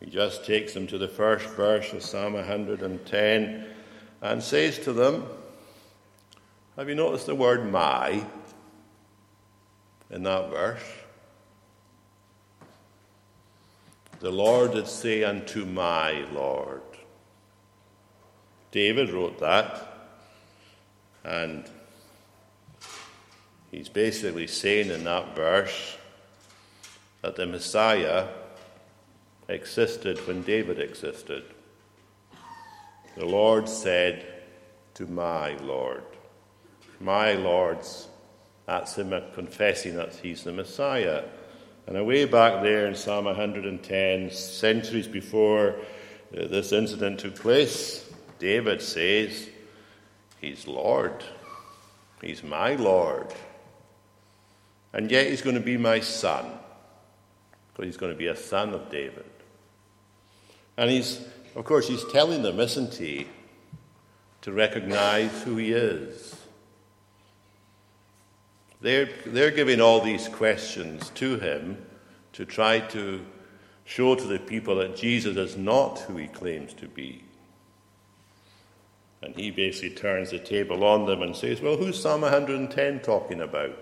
He 0.00 0.06
just 0.06 0.46
takes 0.46 0.72
them 0.72 0.86
to 0.86 0.96
the 0.96 1.08
first 1.08 1.44
verse 1.50 1.92
of 1.92 2.02
Psalm 2.02 2.32
110 2.32 3.66
and 4.22 4.42
says 4.42 4.78
to 4.78 4.94
them, 4.94 5.26
Have 6.76 6.88
you 6.88 6.94
noticed 6.94 7.26
the 7.26 7.34
word 7.34 7.70
my 7.70 8.24
in 10.10 10.22
that 10.22 10.48
verse? 10.48 10.82
The 14.20 14.30
Lord 14.30 14.72
did 14.72 14.88
say 14.88 15.22
unto 15.22 15.66
my 15.66 16.24
Lord. 16.32 16.80
David 18.70 19.10
wrote 19.10 19.40
that, 19.40 19.88
and 21.24 21.64
he's 23.70 23.88
basically 23.88 24.46
saying 24.46 24.90
in 24.90 25.04
that 25.04 25.34
verse 25.34 25.96
that 27.22 27.36
the 27.36 27.46
Messiah 27.46 28.28
existed 29.48 30.18
when 30.26 30.42
David 30.42 30.78
existed. 30.78 31.44
The 33.16 33.24
Lord 33.24 33.68
said 33.68 34.26
to 34.94 35.06
my 35.06 35.56
Lord, 35.56 36.04
My 37.00 37.32
Lord's, 37.32 38.08
that's 38.66 38.96
him 38.96 39.14
confessing 39.34 39.96
that 39.96 40.14
he's 40.14 40.44
the 40.44 40.52
Messiah. 40.52 41.24
And 41.86 41.96
away 41.96 42.26
back 42.26 42.62
there 42.62 42.86
in 42.86 42.94
Psalm 42.94 43.24
110, 43.24 44.30
centuries 44.30 45.08
before 45.08 45.76
uh, 46.36 46.46
this 46.46 46.72
incident 46.72 47.20
took 47.20 47.34
place, 47.34 48.07
David 48.38 48.82
says, 48.82 49.48
He's 50.40 50.66
Lord. 50.66 51.24
He's 52.22 52.42
my 52.42 52.74
Lord. 52.74 53.32
And 54.92 55.10
yet 55.10 55.28
he's 55.28 55.42
going 55.42 55.56
to 55.56 55.60
be 55.60 55.76
my 55.76 56.00
son. 56.00 56.46
Because 57.68 57.86
he's 57.86 57.96
going 57.96 58.12
to 58.12 58.18
be 58.18 58.26
a 58.26 58.36
son 58.36 58.74
of 58.74 58.90
David. 58.90 59.24
And 60.76 60.90
he's, 60.90 61.20
of 61.54 61.64
course, 61.64 61.88
he's 61.88 62.04
telling 62.12 62.42
them, 62.42 62.60
isn't 62.60 62.94
he, 62.94 63.26
to 64.42 64.52
recognize 64.52 65.42
who 65.42 65.56
he 65.56 65.72
is. 65.72 66.36
They're, 68.80 69.08
they're 69.26 69.50
giving 69.50 69.80
all 69.80 70.00
these 70.00 70.28
questions 70.28 71.10
to 71.16 71.38
him 71.38 71.84
to 72.34 72.44
try 72.44 72.78
to 72.78 73.24
show 73.84 74.14
to 74.14 74.24
the 74.24 74.38
people 74.38 74.76
that 74.76 74.96
Jesus 74.96 75.36
is 75.36 75.56
not 75.56 75.98
who 76.00 76.16
he 76.16 76.28
claims 76.28 76.72
to 76.74 76.86
be. 76.86 77.24
And 79.22 79.34
he 79.34 79.50
basically 79.50 79.96
turns 79.96 80.30
the 80.30 80.38
table 80.38 80.84
on 80.84 81.06
them 81.06 81.22
and 81.22 81.34
says, 81.34 81.60
Well, 81.60 81.76
who's 81.76 82.00
Psalm 82.00 82.20
110 82.20 83.00
talking 83.00 83.40
about? 83.40 83.76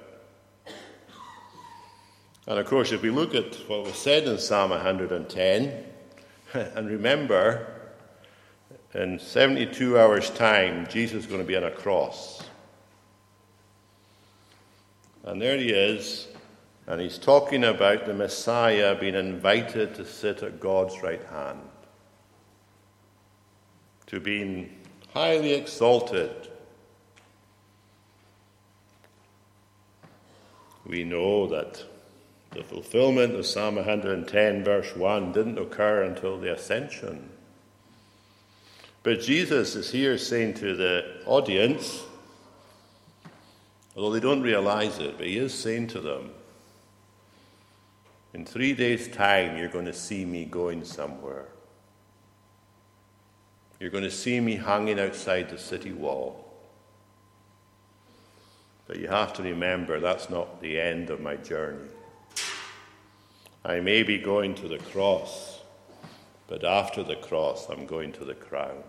And 2.47 2.59
of 2.59 2.67
course, 2.67 2.93
if 2.93 3.03
we 3.03 3.11
look 3.11 3.35
at 3.35 3.55
what 3.69 3.85
was 3.85 3.97
said 3.97 4.25
in 4.25 4.39
Psalm 4.39 4.71
110, 4.71 5.85
and 6.55 6.89
remember, 6.89 7.67
in 8.95 9.19
72 9.19 9.99
hours' 9.99 10.31
time, 10.31 10.87
Jesus 10.89 11.25
is 11.25 11.27
going 11.27 11.41
to 11.41 11.47
be 11.47 11.57
on 11.57 11.65
a 11.65 11.71
cross. 11.71 12.43
And 15.25 15.43
there 15.43 15.59
he 15.59 15.71
is, 15.71 16.29
and 16.87 17.01
he's 17.01 17.19
talking 17.19 17.65
about 17.65 18.07
the 18.07 18.15
Messiah 18.15 18.95
being 18.95 19.17
invited 19.17 19.97
to 19.97 20.07
sit 20.07 20.45
at 20.45 20.61
God's 20.61 21.03
right 21.03 21.25
hand, 21.27 21.61
to 24.07 24.21
being 24.21 24.71
highly 25.17 25.55
exalted. 25.55 26.31
We 30.85 31.05
know 31.05 31.47
that 31.47 31.83
the 32.51 32.63
fulfillment 32.63 33.35
of 33.35 33.47
Psalm 33.47 33.77
110, 33.77 34.63
verse 34.63 34.95
1, 34.95 35.33
didn't 35.33 35.57
occur 35.57 36.03
until 36.03 36.39
the 36.39 36.53
ascension. 36.53 37.31
But 39.05 39.23
Jesus 39.23 39.75
is 39.75 39.91
here 39.91 40.19
saying 40.19 40.53
to 40.57 40.77
the 40.77 41.23
audience, 41.25 42.05
although 43.97 44.13
they 44.13 44.21
don't 44.21 44.43
realize 44.43 44.99
it, 44.99 45.17
but 45.17 45.29
he 45.29 45.39
is 45.39 45.55
saying 45.55 45.87
to 45.89 46.01
them, 46.01 46.29
in 48.35 48.45
three 48.45 48.75
days' 48.75 49.09
time, 49.09 49.57
you're 49.57 49.71
going 49.71 49.87
to 49.87 49.95
see 49.95 50.27
me 50.27 50.45
going 50.45 50.85
somewhere. 50.85 51.47
You're 53.79 53.91
going 53.91 54.05
to 54.05 54.11
see 54.11 54.41
me 54.41 54.57
hanging 54.57 54.99
outside 54.99 55.51
the 55.51 55.59
city 55.59 55.93
wall. 55.93 56.43
But 58.87 58.99
you 58.99 59.09
have 59.09 59.33
to 59.35 59.43
remember 59.43 60.01
that's 60.01 60.31
not 60.31 60.61
the 60.61 60.81
end 60.81 61.11
of 61.11 61.21
my 61.21 61.37
journey. 61.37 61.91
I 63.65 63.81
may 63.81 64.05
be 64.05 64.19
going 64.19 64.55
to 64.57 64.69
the 64.69 64.79
cross, 64.79 65.61
but 66.47 66.63
after 66.63 67.03
the 67.03 67.17
cross, 67.17 67.69
I'm 67.69 67.85
going 67.85 68.13
to 68.13 68.25
the 68.25 68.35
crown. 68.35 68.85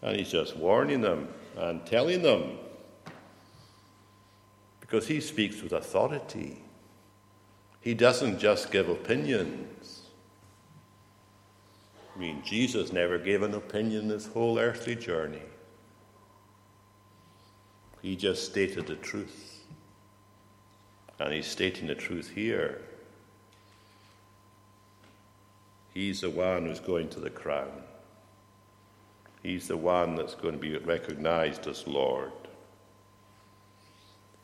And 0.00 0.16
he's 0.16 0.30
just 0.30 0.56
warning 0.56 1.00
them 1.00 1.28
and 1.56 1.84
telling 1.84 2.22
them 2.22 2.56
because 4.80 5.08
he 5.08 5.20
speaks 5.20 5.60
with 5.60 5.72
authority. 5.72 6.62
He 7.80 7.94
doesn't 7.94 8.38
just 8.38 8.70
give 8.70 8.88
opinions. 8.88 9.97
I 12.18 12.20
mean, 12.20 12.42
Jesus 12.44 12.92
never 12.92 13.16
gave 13.16 13.42
an 13.42 13.54
opinion 13.54 14.08
this 14.08 14.26
whole 14.26 14.58
earthly 14.58 14.96
journey. 14.96 15.42
He 18.02 18.16
just 18.16 18.44
stated 18.44 18.88
the 18.88 18.96
truth. 18.96 19.60
And 21.20 21.32
he's 21.32 21.46
stating 21.46 21.86
the 21.86 21.94
truth 21.94 22.32
here. 22.34 22.80
He's 25.94 26.22
the 26.22 26.30
one 26.30 26.66
who's 26.66 26.80
going 26.80 27.08
to 27.10 27.20
the 27.20 27.30
crown. 27.30 27.82
He's 29.44 29.68
the 29.68 29.76
one 29.76 30.16
that's 30.16 30.34
going 30.34 30.54
to 30.54 30.60
be 30.60 30.76
recognized 30.76 31.68
as 31.68 31.86
Lord. 31.86 32.32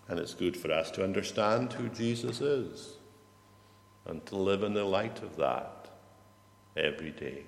And 0.06 0.20
it's 0.20 0.34
good 0.34 0.56
for 0.56 0.70
us 0.70 0.92
to 0.92 1.02
understand 1.02 1.72
who 1.72 1.88
Jesus 1.88 2.40
is 2.40 2.98
and 4.06 4.24
to 4.26 4.36
live 4.36 4.62
in 4.62 4.74
the 4.74 4.84
light 4.84 5.24
of 5.24 5.36
that 5.38 5.90
every 6.76 7.10
day. 7.10 7.42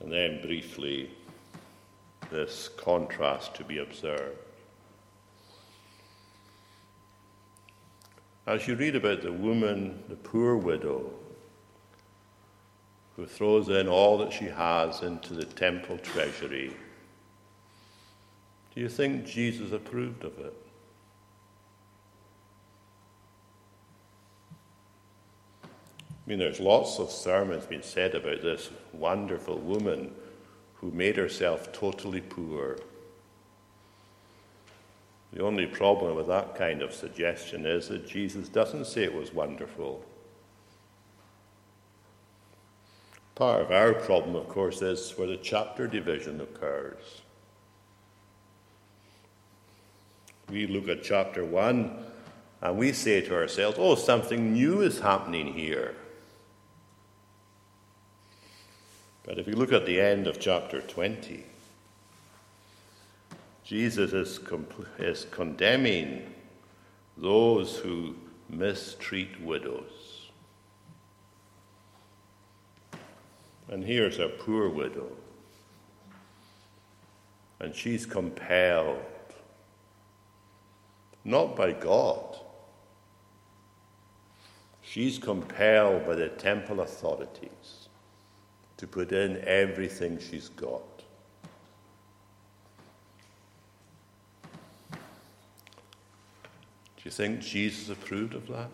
And 0.00 0.12
then 0.12 0.40
briefly, 0.40 1.10
this 2.30 2.68
contrast 2.76 3.54
to 3.54 3.64
be 3.64 3.78
observed. 3.78 4.38
As 8.46 8.66
you 8.66 8.74
read 8.74 8.96
about 8.96 9.22
the 9.22 9.32
woman, 9.32 10.02
the 10.08 10.16
poor 10.16 10.56
widow, 10.56 11.10
who 13.16 13.26
throws 13.26 13.68
in 13.68 13.86
all 13.86 14.18
that 14.18 14.32
she 14.32 14.46
has 14.46 15.02
into 15.02 15.34
the 15.34 15.44
temple 15.44 15.98
treasury 15.98 16.74
do 18.74 18.80
you 18.80 18.88
think 18.88 19.26
Jesus 19.26 19.72
approved 19.72 20.24
of 20.24 20.38
it? 20.38 20.54
I 26.30 26.32
mean, 26.32 26.38
there's 26.38 26.60
lots 26.60 27.00
of 27.00 27.10
sermons 27.10 27.66
being 27.66 27.82
said 27.82 28.14
about 28.14 28.40
this 28.40 28.70
wonderful 28.92 29.58
woman 29.58 30.12
who 30.76 30.92
made 30.92 31.16
herself 31.16 31.72
totally 31.72 32.20
poor. 32.20 32.78
The 35.32 35.42
only 35.42 35.66
problem 35.66 36.14
with 36.14 36.28
that 36.28 36.54
kind 36.54 36.82
of 36.82 36.94
suggestion 36.94 37.66
is 37.66 37.88
that 37.88 38.06
Jesus 38.06 38.48
doesn't 38.48 38.86
say 38.86 39.02
it 39.02 39.12
was 39.12 39.34
wonderful. 39.34 40.04
Part 43.34 43.62
of 43.62 43.72
our 43.72 43.92
problem, 43.92 44.36
of 44.36 44.48
course, 44.48 44.82
is 44.82 45.10
where 45.16 45.26
the 45.26 45.36
chapter 45.36 45.88
division 45.88 46.40
occurs. 46.40 47.22
we 50.48 50.68
look 50.68 50.88
at 50.88 51.02
chapter 51.02 51.44
1 51.44 52.04
and 52.62 52.78
we 52.78 52.92
say 52.92 53.20
to 53.20 53.34
ourselves, 53.34 53.78
oh, 53.80 53.96
something 53.96 54.52
new 54.52 54.80
is 54.80 55.00
happening 55.00 55.52
here. 55.52 55.96
But 59.24 59.38
if 59.38 59.46
you 59.46 59.54
look 59.54 59.72
at 59.72 59.86
the 59.86 60.00
end 60.00 60.26
of 60.26 60.40
chapter 60.40 60.80
20, 60.80 61.44
Jesus 63.64 64.12
is, 64.12 64.40
is 64.98 65.26
condemning 65.30 66.34
those 67.16 67.76
who 67.76 68.16
mistreat 68.48 69.40
widows. 69.42 70.30
And 73.68 73.84
here's 73.84 74.18
a 74.18 74.28
poor 74.28 74.68
widow. 74.68 75.12
And 77.60 77.74
she's 77.74 78.06
compelled, 78.06 79.04
not 81.24 81.54
by 81.54 81.72
God, 81.72 82.38
she's 84.80 85.18
compelled 85.18 86.06
by 86.06 86.14
the 86.14 86.30
temple 86.30 86.80
authorities 86.80 87.79
to 88.80 88.86
put 88.86 89.12
in 89.12 89.36
everything 89.44 90.18
she's 90.18 90.48
got. 90.48 90.80
Do 94.90 94.96
you 97.04 97.10
think 97.10 97.40
Jesus 97.40 97.90
approved 97.90 98.32
of 98.32 98.46
that? 98.46 98.70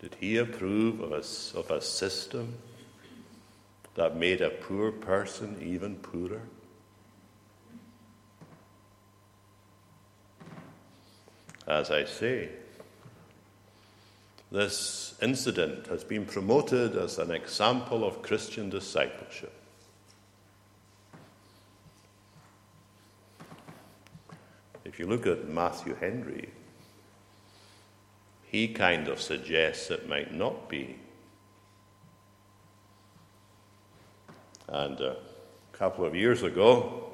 Did 0.00 0.14
he 0.20 0.36
approve 0.36 1.00
of 1.00 1.10
a, 1.10 1.24
of 1.58 1.72
a 1.72 1.80
system 1.80 2.54
that 3.96 4.14
made 4.14 4.42
a 4.42 4.50
poor 4.50 4.92
person 4.92 5.58
even 5.60 5.96
poorer? 5.96 6.42
As 11.66 11.90
I 11.90 12.04
say, 12.04 12.50
this 14.50 15.14
incident 15.20 15.86
has 15.88 16.04
been 16.04 16.24
promoted 16.24 16.96
as 16.96 17.18
an 17.18 17.30
example 17.30 18.04
of 18.04 18.22
Christian 18.22 18.70
discipleship. 18.70 19.52
If 24.84 24.98
you 24.98 25.06
look 25.06 25.26
at 25.26 25.48
Matthew 25.48 25.94
Henry, 25.94 26.48
he 28.44 28.68
kind 28.68 29.08
of 29.08 29.20
suggests 29.20 29.90
it 29.90 30.08
might 30.08 30.32
not 30.32 30.68
be. 30.68 30.96
And 34.66 34.98
a 35.00 35.16
couple 35.72 36.04
of 36.04 36.14
years 36.14 36.42
ago, 36.42 37.10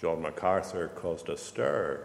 John 0.00 0.22
MacArthur 0.22 0.88
caused 0.88 1.28
a 1.28 1.36
stir 1.36 2.04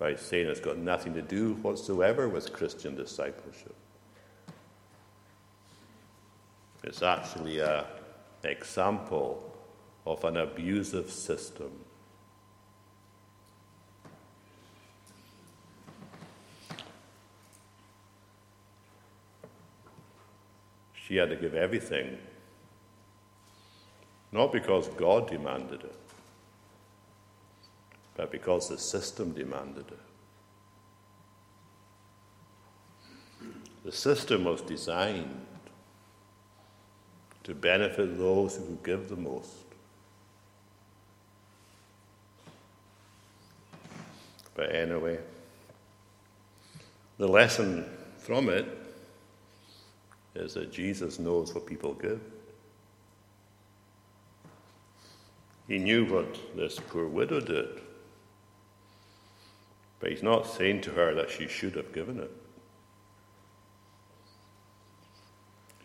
by 0.00 0.16
saying 0.16 0.48
it's 0.48 0.60
got 0.60 0.78
nothing 0.78 1.12
to 1.12 1.20
do 1.20 1.52
whatsoever 1.56 2.26
with 2.26 2.54
Christian 2.54 2.96
discipleship. 2.96 3.74
It's 6.82 7.02
actually 7.02 7.60
an 7.60 7.84
example 8.42 9.54
of 10.06 10.24
an 10.24 10.38
abusive 10.38 11.10
system. 11.10 11.70
She 20.94 21.16
had 21.16 21.28
to 21.28 21.36
give 21.36 21.54
everything, 21.54 22.16
not 24.32 24.50
because 24.50 24.88
God 24.96 25.28
demanded 25.28 25.82
it, 25.82 25.96
but 28.20 28.30
because 28.30 28.68
the 28.68 28.76
system 28.76 29.32
demanded 29.32 29.86
it. 29.88 29.98
The 33.82 33.92
system 33.92 34.44
was 34.44 34.60
designed 34.60 35.46
to 37.44 37.54
benefit 37.54 38.18
those 38.18 38.56
who 38.56 38.78
give 38.84 39.08
the 39.08 39.16
most. 39.16 39.64
But 44.54 44.74
anyway, 44.74 45.18
the 47.16 47.26
lesson 47.26 47.86
from 48.18 48.50
it 48.50 48.66
is 50.34 50.52
that 50.52 50.70
Jesus 50.70 51.18
knows 51.18 51.54
what 51.54 51.64
people 51.64 51.94
give. 51.94 52.20
He 55.66 55.78
knew 55.78 56.04
what 56.04 56.36
this 56.54 56.78
poor 56.78 57.06
widow 57.06 57.40
did, 57.40 57.80
but 60.00 60.10
he's 60.10 60.22
not 60.22 60.46
saying 60.46 60.80
to 60.82 60.90
her 60.90 61.14
that 61.14 61.30
she 61.30 61.46
should 61.46 61.76
have 61.76 61.92
given 61.92 62.18
it. 62.18 62.30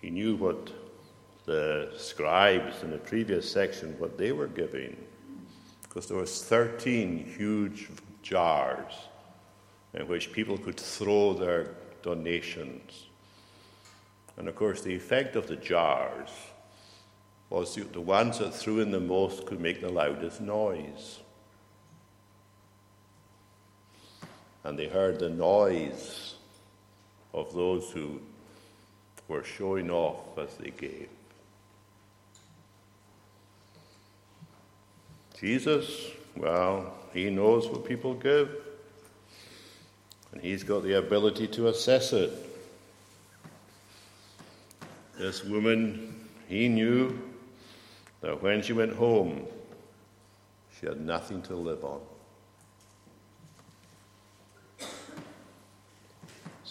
He 0.01 0.09
knew 0.09 0.35
what 0.35 0.71
the 1.45 1.91
scribes 1.95 2.81
in 2.81 2.89
the 2.89 2.97
previous 2.97 3.49
section 3.49 3.95
what 3.99 4.17
they 4.17 4.31
were 4.31 4.47
giving 4.47 4.97
because 5.83 6.07
there 6.07 6.17
was 6.17 6.43
13 6.43 7.23
huge 7.37 7.89
jars 8.23 8.93
in 9.93 10.07
which 10.07 10.31
people 10.31 10.57
could 10.57 10.79
throw 10.79 11.33
their 11.33 11.75
donations 12.01 13.05
and 14.37 14.47
of 14.47 14.55
course, 14.55 14.81
the 14.81 14.93
effect 14.93 15.35
of 15.35 15.47
the 15.47 15.55
jars 15.55 16.29
was 17.49 17.75
that 17.75 17.93
the 17.93 18.01
ones 18.01 18.39
that 18.39 18.53
threw 18.53 18.79
in 18.79 18.91
the 18.91 18.99
most 18.99 19.45
could 19.45 19.61
make 19.61 19.81
the 19.81 19.89
loudest 19.89 20.41
noise. 20.41 21.19
And 24.65 24.79
they 24.79 24.87
heard 24.87 25.19
the 25.19 25.29
noise 25.29 26.33
of 27.35 27.53
those 27.53 27.91
who 27.91 28.19
were 29.27 29.43
showing 29.43 29.91
off 29.91 30.37
as 30.39 30.55
they 30.57 30.71
gave. 30.71 31.07
Jesus, 35.39 36.09
well, 36.35 36.95
he 37.13 37.29
knows 37.29 37.67
what 37.67 37.85
people 37.85 38.15
give, 38.15 38.49
and 40.31 40.41
he's 40.41 40.63
got 40.63 40.81
the 40.81 40.97
ability 40.97 41.47
to 41.49 41.67
assess 41.67 42.11
it. 42.11 42.31
This 45.15 45.43
woman, 45.43 46.27
he 46.47 46.67
knew 46.69 47.21
that 48.21 48.41
when 48.41 48.63
she 48.63 48.73
went 48.73 48.95
home, 48.95 49.45
she 50.79 50.87
had 50.87 50.99
nothing 50.99 51.43
to 51.43 51.55
live 51.55 51.83
on. 51.83 52.01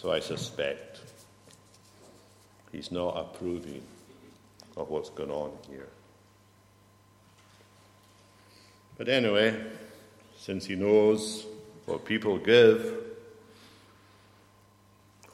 So 0.05 0.12
I 0.12 0.20
suspect 0.20 1.00
he's 2.70 2.92
not 2.92 3.16
approving 3.16 3.80
of 4.76 4.90
what's 4.90 5.09
going 5.09 5.30
on 5.30 5.50
here. 5.70 5.88
But 8.98 9.09
anyway, 9.09 9.59
since 10.36 10.66
he 10.66 10.74
knows 10.74 11.46
what 11.86 12.05
people 12.05 12.36
give, 12.36 12.96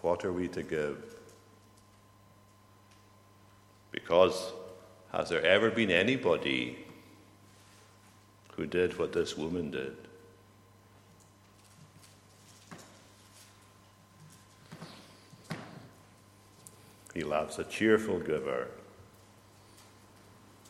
what 0.02 0.24
are 0.24 0.32
we 0.32 0.46
to 0.46 0.62
give? 0.62 1.16
Because 3.90 4.52
has 5.10 5.30
there 5.30 5.44
ever 5.44 5.70
been 5.70 5.90
anybody 5.90 6.78
who 8.54 8.66
did 8.66 8.96
what 9.00 9.12
this 9.12 9.36
woman 9.36 9.72
did? 9.72 9.96
He 17.14 17.22
loves 17.22 17.58
a 17.58 17.64
cheerful 17.64 18.18
giver. 18.20 18.68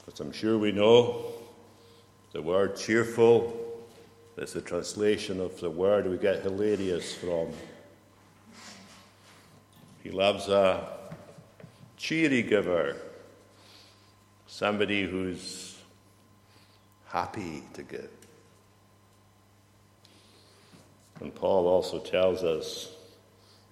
As 0.07 0.19
I'm 0.21 0.33
sure 0.33 0.59
we 0.59 0.73
know, 0.73 1.27
the 2.33 2.43
word 2.43 2.77
cheerful 2.77 3.57
is 4.37 4.53
the 4.55 4.61
translation 4.61 5.41
of 5.41 5.61
the 5.61 5.71
word 5.71 6.07
we 6.07 6.17
get 6.17 6.43
hilarious 6.43 7.15
from. 7.15 7.49
He 10.03 10.11
loves 10.11 10.49
a 10.49 10.89
cheery 11.97 12.43
giver 12.43 12.97
somebody 14.47 15.05
who's 15.05 15.77
happy 17.07 17.63
to 17.75 17.83
give. 17.83 18.11
And 21.21 21.35
Paul 21.35 21.67
also 21.67 21.99
tells 21.99 22.43
us 22.43 22.95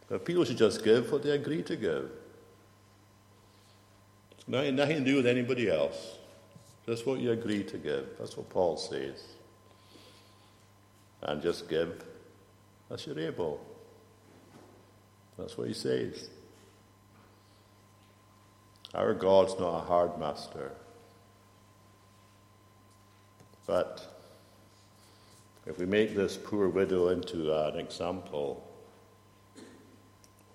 that 0.09 0.25
people 0.25 0.45
should 0.45 0.59
just 0.59 0.85
give 0.85 1.11
what 1.11 1.23
they 1.23 1.31
agree 1.31 1.63
to 1.63 1.77
give. 1.77 2.11
Nothing, 4.49 4.77
nothing 4.77 4.97
to 4.97 5.05
do 5.05 5.17
with 5.17 5.27
anybody 5.27 5.71
else. 5.71 6.17
Just 6.87 7.07
what 7.07 7.21
you 7.21 7.33
agree 7.33 7.63
to 7.65 7.77
give. 7.77 8.07
That's 8.19 8.35
what 8.35 8.49
Paul 8.49 8.79
says. 8.79 9.23
And 11.21 11.43
just 11.43 11.69
give 11.69 12.03
as 12.91 13.07
you're 13.07 13.19
able. 13.19 13.61
That's 15.39 15.59
what 15.59 15.69
he 15.69 15.75
says. 15.75 16.31
Our 18.95 19.13
God's 19.13 19.59
not 19.59 19.83
a 19.83 19.85
hard 19.85 20.19
master. 20.19 20.73
But 23.67 24.03
if 25.67 25.79
we 25.79 25.85
make 25.85 26.17
this 26.17 26.39
poor 26.39 26.71
widow 26.71 27.09
into 27.09 27.55
an 27.55 27.79
example, 27.79 28.67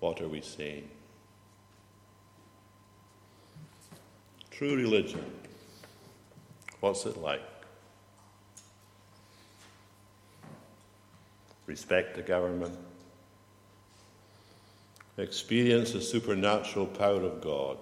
what 0.00 0.20
are 0.20 0.28
we 0.28 0.40
saying? 0.40 0.90
True 4.56 4.76
religion. 4.76 5.24
What's 6.78 7.06
it 7.06 7.16
like? 7.16 7.42
Respect 11.66 12.14
the 12.14 12.22
government. 12.22 12.78
Experience 15.18 15.90
the 15.90 16.00
supernatural 16.00 16.86
power 16.86 17.24
of 17.24 17.40
God. 17.40 17.78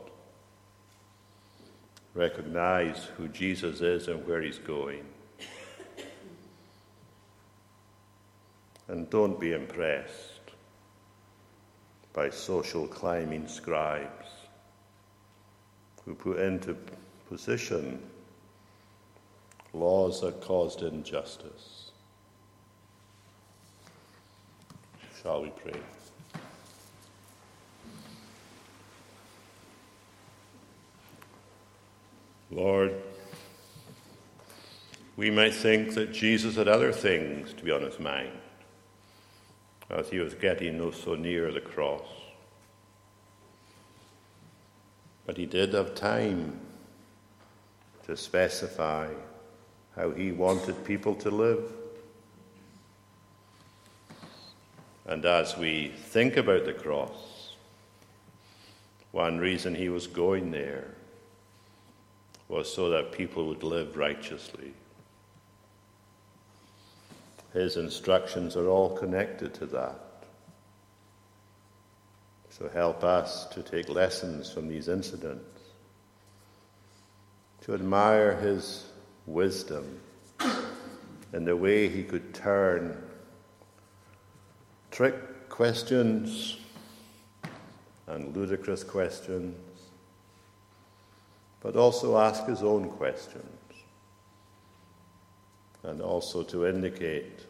Recognize 2.15 3.05
who 3.19 3.29
Jesus 3.29 3.83
is 3.83 4.09
and 4.09 4.27
where 4.27 4.41
he's 4.41 4.59
going. 4.59 5.05
And 8.89 9.11
don't 9.11 9.39
be 9.39 9.53
impressed 9.53 10.41
by 12.15 12.31
social 12.31 12.87
climbing 12.87 13.47
scribes 13.47 14.22
who 16.05 16.15
put 16.15 16.39
into 16.39 16.77
position 17.29 18.01
laws 19.73 20.21
that 20.21 20.41
caused 20.41 20.83
injustice. 20.83 21.91
Shall 25.23 25.43
we 25.43 25.51
pray? 25.51 25.81
Lord, 32.51 32.95
we 35.17 35.31
might 35.31 35.55
think 35.55 35.95
that 35.95 36.13
Jesus 36.13 36.57
had 36.57 36.69
other 36.69 36.93
things 36.93 37.55
to 37.55 37.65
be 37.65 37.71
on 37.71 37.83
his 37.83 37.99
mind 37.99 38.33
as 39.89 40.11
he 40.11 40.19
was 40.19 40.35
getting 40.35 40.79
no 40.79 40.91
so 40.91 41.15
near 41.15 41.53
the 41.53 41.61
cross. 41.61 42.22
But 45.27 45.37
he 45.37 45.47
did 45.47 45.75
have 45.75 45.95
time 45.95 46.59
to 48.07 48.17
specify 48.17 49.09
how 49.97 50.11
he 50.11 50.33
wanted 50.33 50.85
people 50.85 51.15
to 51.17 51.31
live. 51.31 51.71
And 55.07 55.25
as 55.25 55.57
we 55.57 55.93
think 55.97 56.37
about 56.37 56.65
the 56.65 56.73
cross, 56.73 57.55
one 59.13 59.39
reason 59.39 59.75
he 59.75 59.89
was 59.89 60.07
going 60.07 60.51
there 60.51 60.87
was 62.49 62.73
so 62.73 62.91
that 62.91 63.13
people 63.13 63.47
would 63.49 63.63
live 63.63 63.97
righteously. 63.97 64.73
His 67.53 67.77
instructions 67.77 68.57
are 68.57 68.69
all 68.69 68.97
connected 68.97 69.55
to 69.55 69.67
that. 69.67 70.12
So 72.59 72.69
help 72.69 73.03
us 73.03 73.47
to 73.47 73.63
take 73.63 73.89
lessons 73.89 74.53
from 74.53 74.69
these 74.69 74.87
incidents, 74.87 75.43
to 77.63 77.73
admire 77.73 78.37
his 78.37 78.85
wisdom 79.27 79.99
in 81.33 81.47
the 81.47 81.57
way 81.57 81.89
he 81.89 82.03
could 82.03 82.35
turn 82.35 83.03
trick 84.91 85.49
questions 85.49 86.59
and 88.07 88.37
ludicrous 88.37 88.85
questions, 88.85 89.57
but 91.63 91.75
also 91.75 92.19
ask 92.19 92.45
his 92.45 92.63
own 92.63 92.91
questions, 92.91 93.47
and 95.85 96.03
also 96.03 96.43
to 96.43 96.67
indicate 96.67 97.47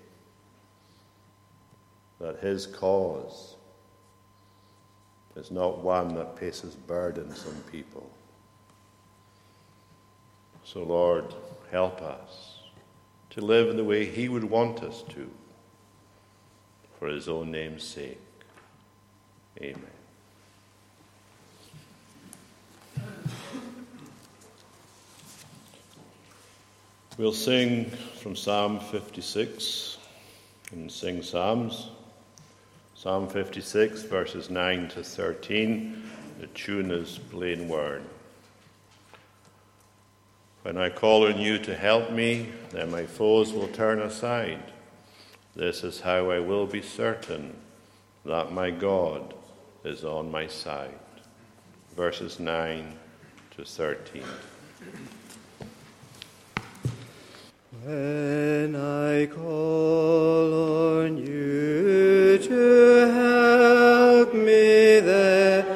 that 2.20 2.38
his 2.38 2.68
cause 2.68 3.56
is 5.36 5.50
not 5.50 5.78
one 5.78 6.14
that 6.14 6.36
places 6.36 6.74
burdens 6.74 7.46
on 7.46 7.54
people. 7.70 8.08
So, 10.64 10.82
Lord, 10.82 11.34
help 11.70 12.00
us 12.02 12.58
to 13.30 13.40
live 13.40 13.68
in 13.68 13.76
the 13.76 13.84
way 13.84 14.04
He 14.04 14.28
would 14.28 14.44
want 14.44 14.82
us 14.82 15.02
to, 15.10 15.30
for 16.98 17.08
His 17.08 17.28
own 17.28 17.50
name's 17.50 17.82
sake. 17.82 18.20
Amen. 19.60 19.82
We'll 27.18 27.32
sing 27.32 27.90
from 28.20 28.34
Psalm 28.34 28.80
56 28.80 29.98
and 30.72 30.90
sing 30.90 31.22
Psalms. 31.22 31.90
Psalm 33.02 33.28
56, 33.28 34.02
verses 34.02 34.48
9 34.48 34.86
to 34.90 35.02
13. 35.02 36.04
The 36.38 36.46
tune 36.46 36.92
is 36.92 37.18
Plain 37.18 37.66
Word. 37.66 38.04
When 40.62 40.78
I 40.78 40.88
call 40.88 41.26
on 41.26 41.40
you 41.40 41.58
to 41.58 41.74
help 41.74 42.12
me, 42.12 42.50
then 42.70 42.92
my 42.92 43.04
foes 43.04 43.52
will 43.52 43.66
turn 43.66 44.00
aside. 44.02 44.62
This 45.56 45.82
is 45.82 45.98
how 46.02 46.30
I 46.30 46.38
will 46.38 46.64
be 46.64 46.80
certain 46.80 47.56
that 48.24 48.52
my 48.52 48.70
God 48.70 49.34
is 49.82 50.04
on 50.04 50.30
my 50.30 50.46
side. 50.46 50.94
Verses 51.96 52.38
9 52.38 52.96
to 53.56 53.64
13. 53.64 54.22
When 57.84 58.76
I 58.76 59.26
call 59.26 61.02
on 61.02 61.16
you 61.16 62.38
to 62.38 63.10
help 63.10 64.32
me, 64.34 65.00
then 65.00 65.71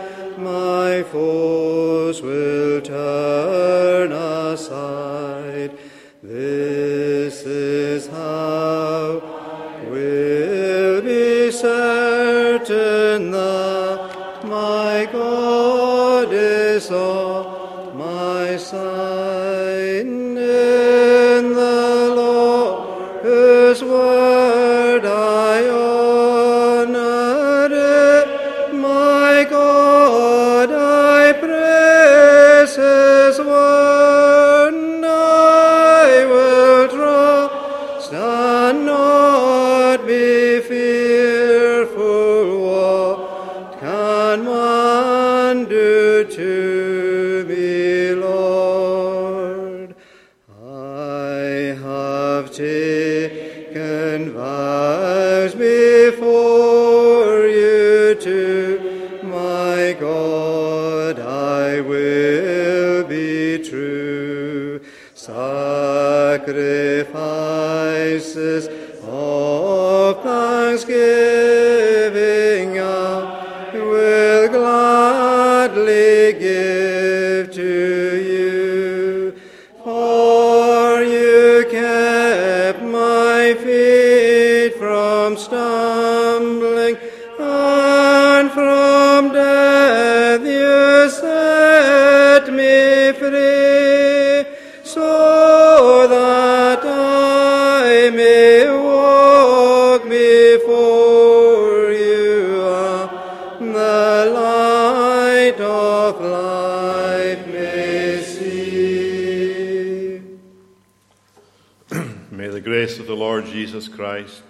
trust 38.08 38.35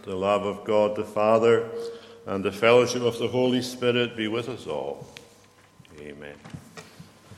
the 0.07 0.15
love 0.15 0.47
of 0.47 0.65
God 0.65 0.97
the 0.97 1.05
Father, 1.05 1.69
and 2.27 2.45
the 2.45 2.53
fellowship 2.53 3.03
of 3.03 3.19
the 3.19 3.29
Holy 3.29 3.61
Spirit 3.61 4.17
be 4.17 4.29
with 4.29 4.49
us 4.49 4.67
all. 4.67 5.07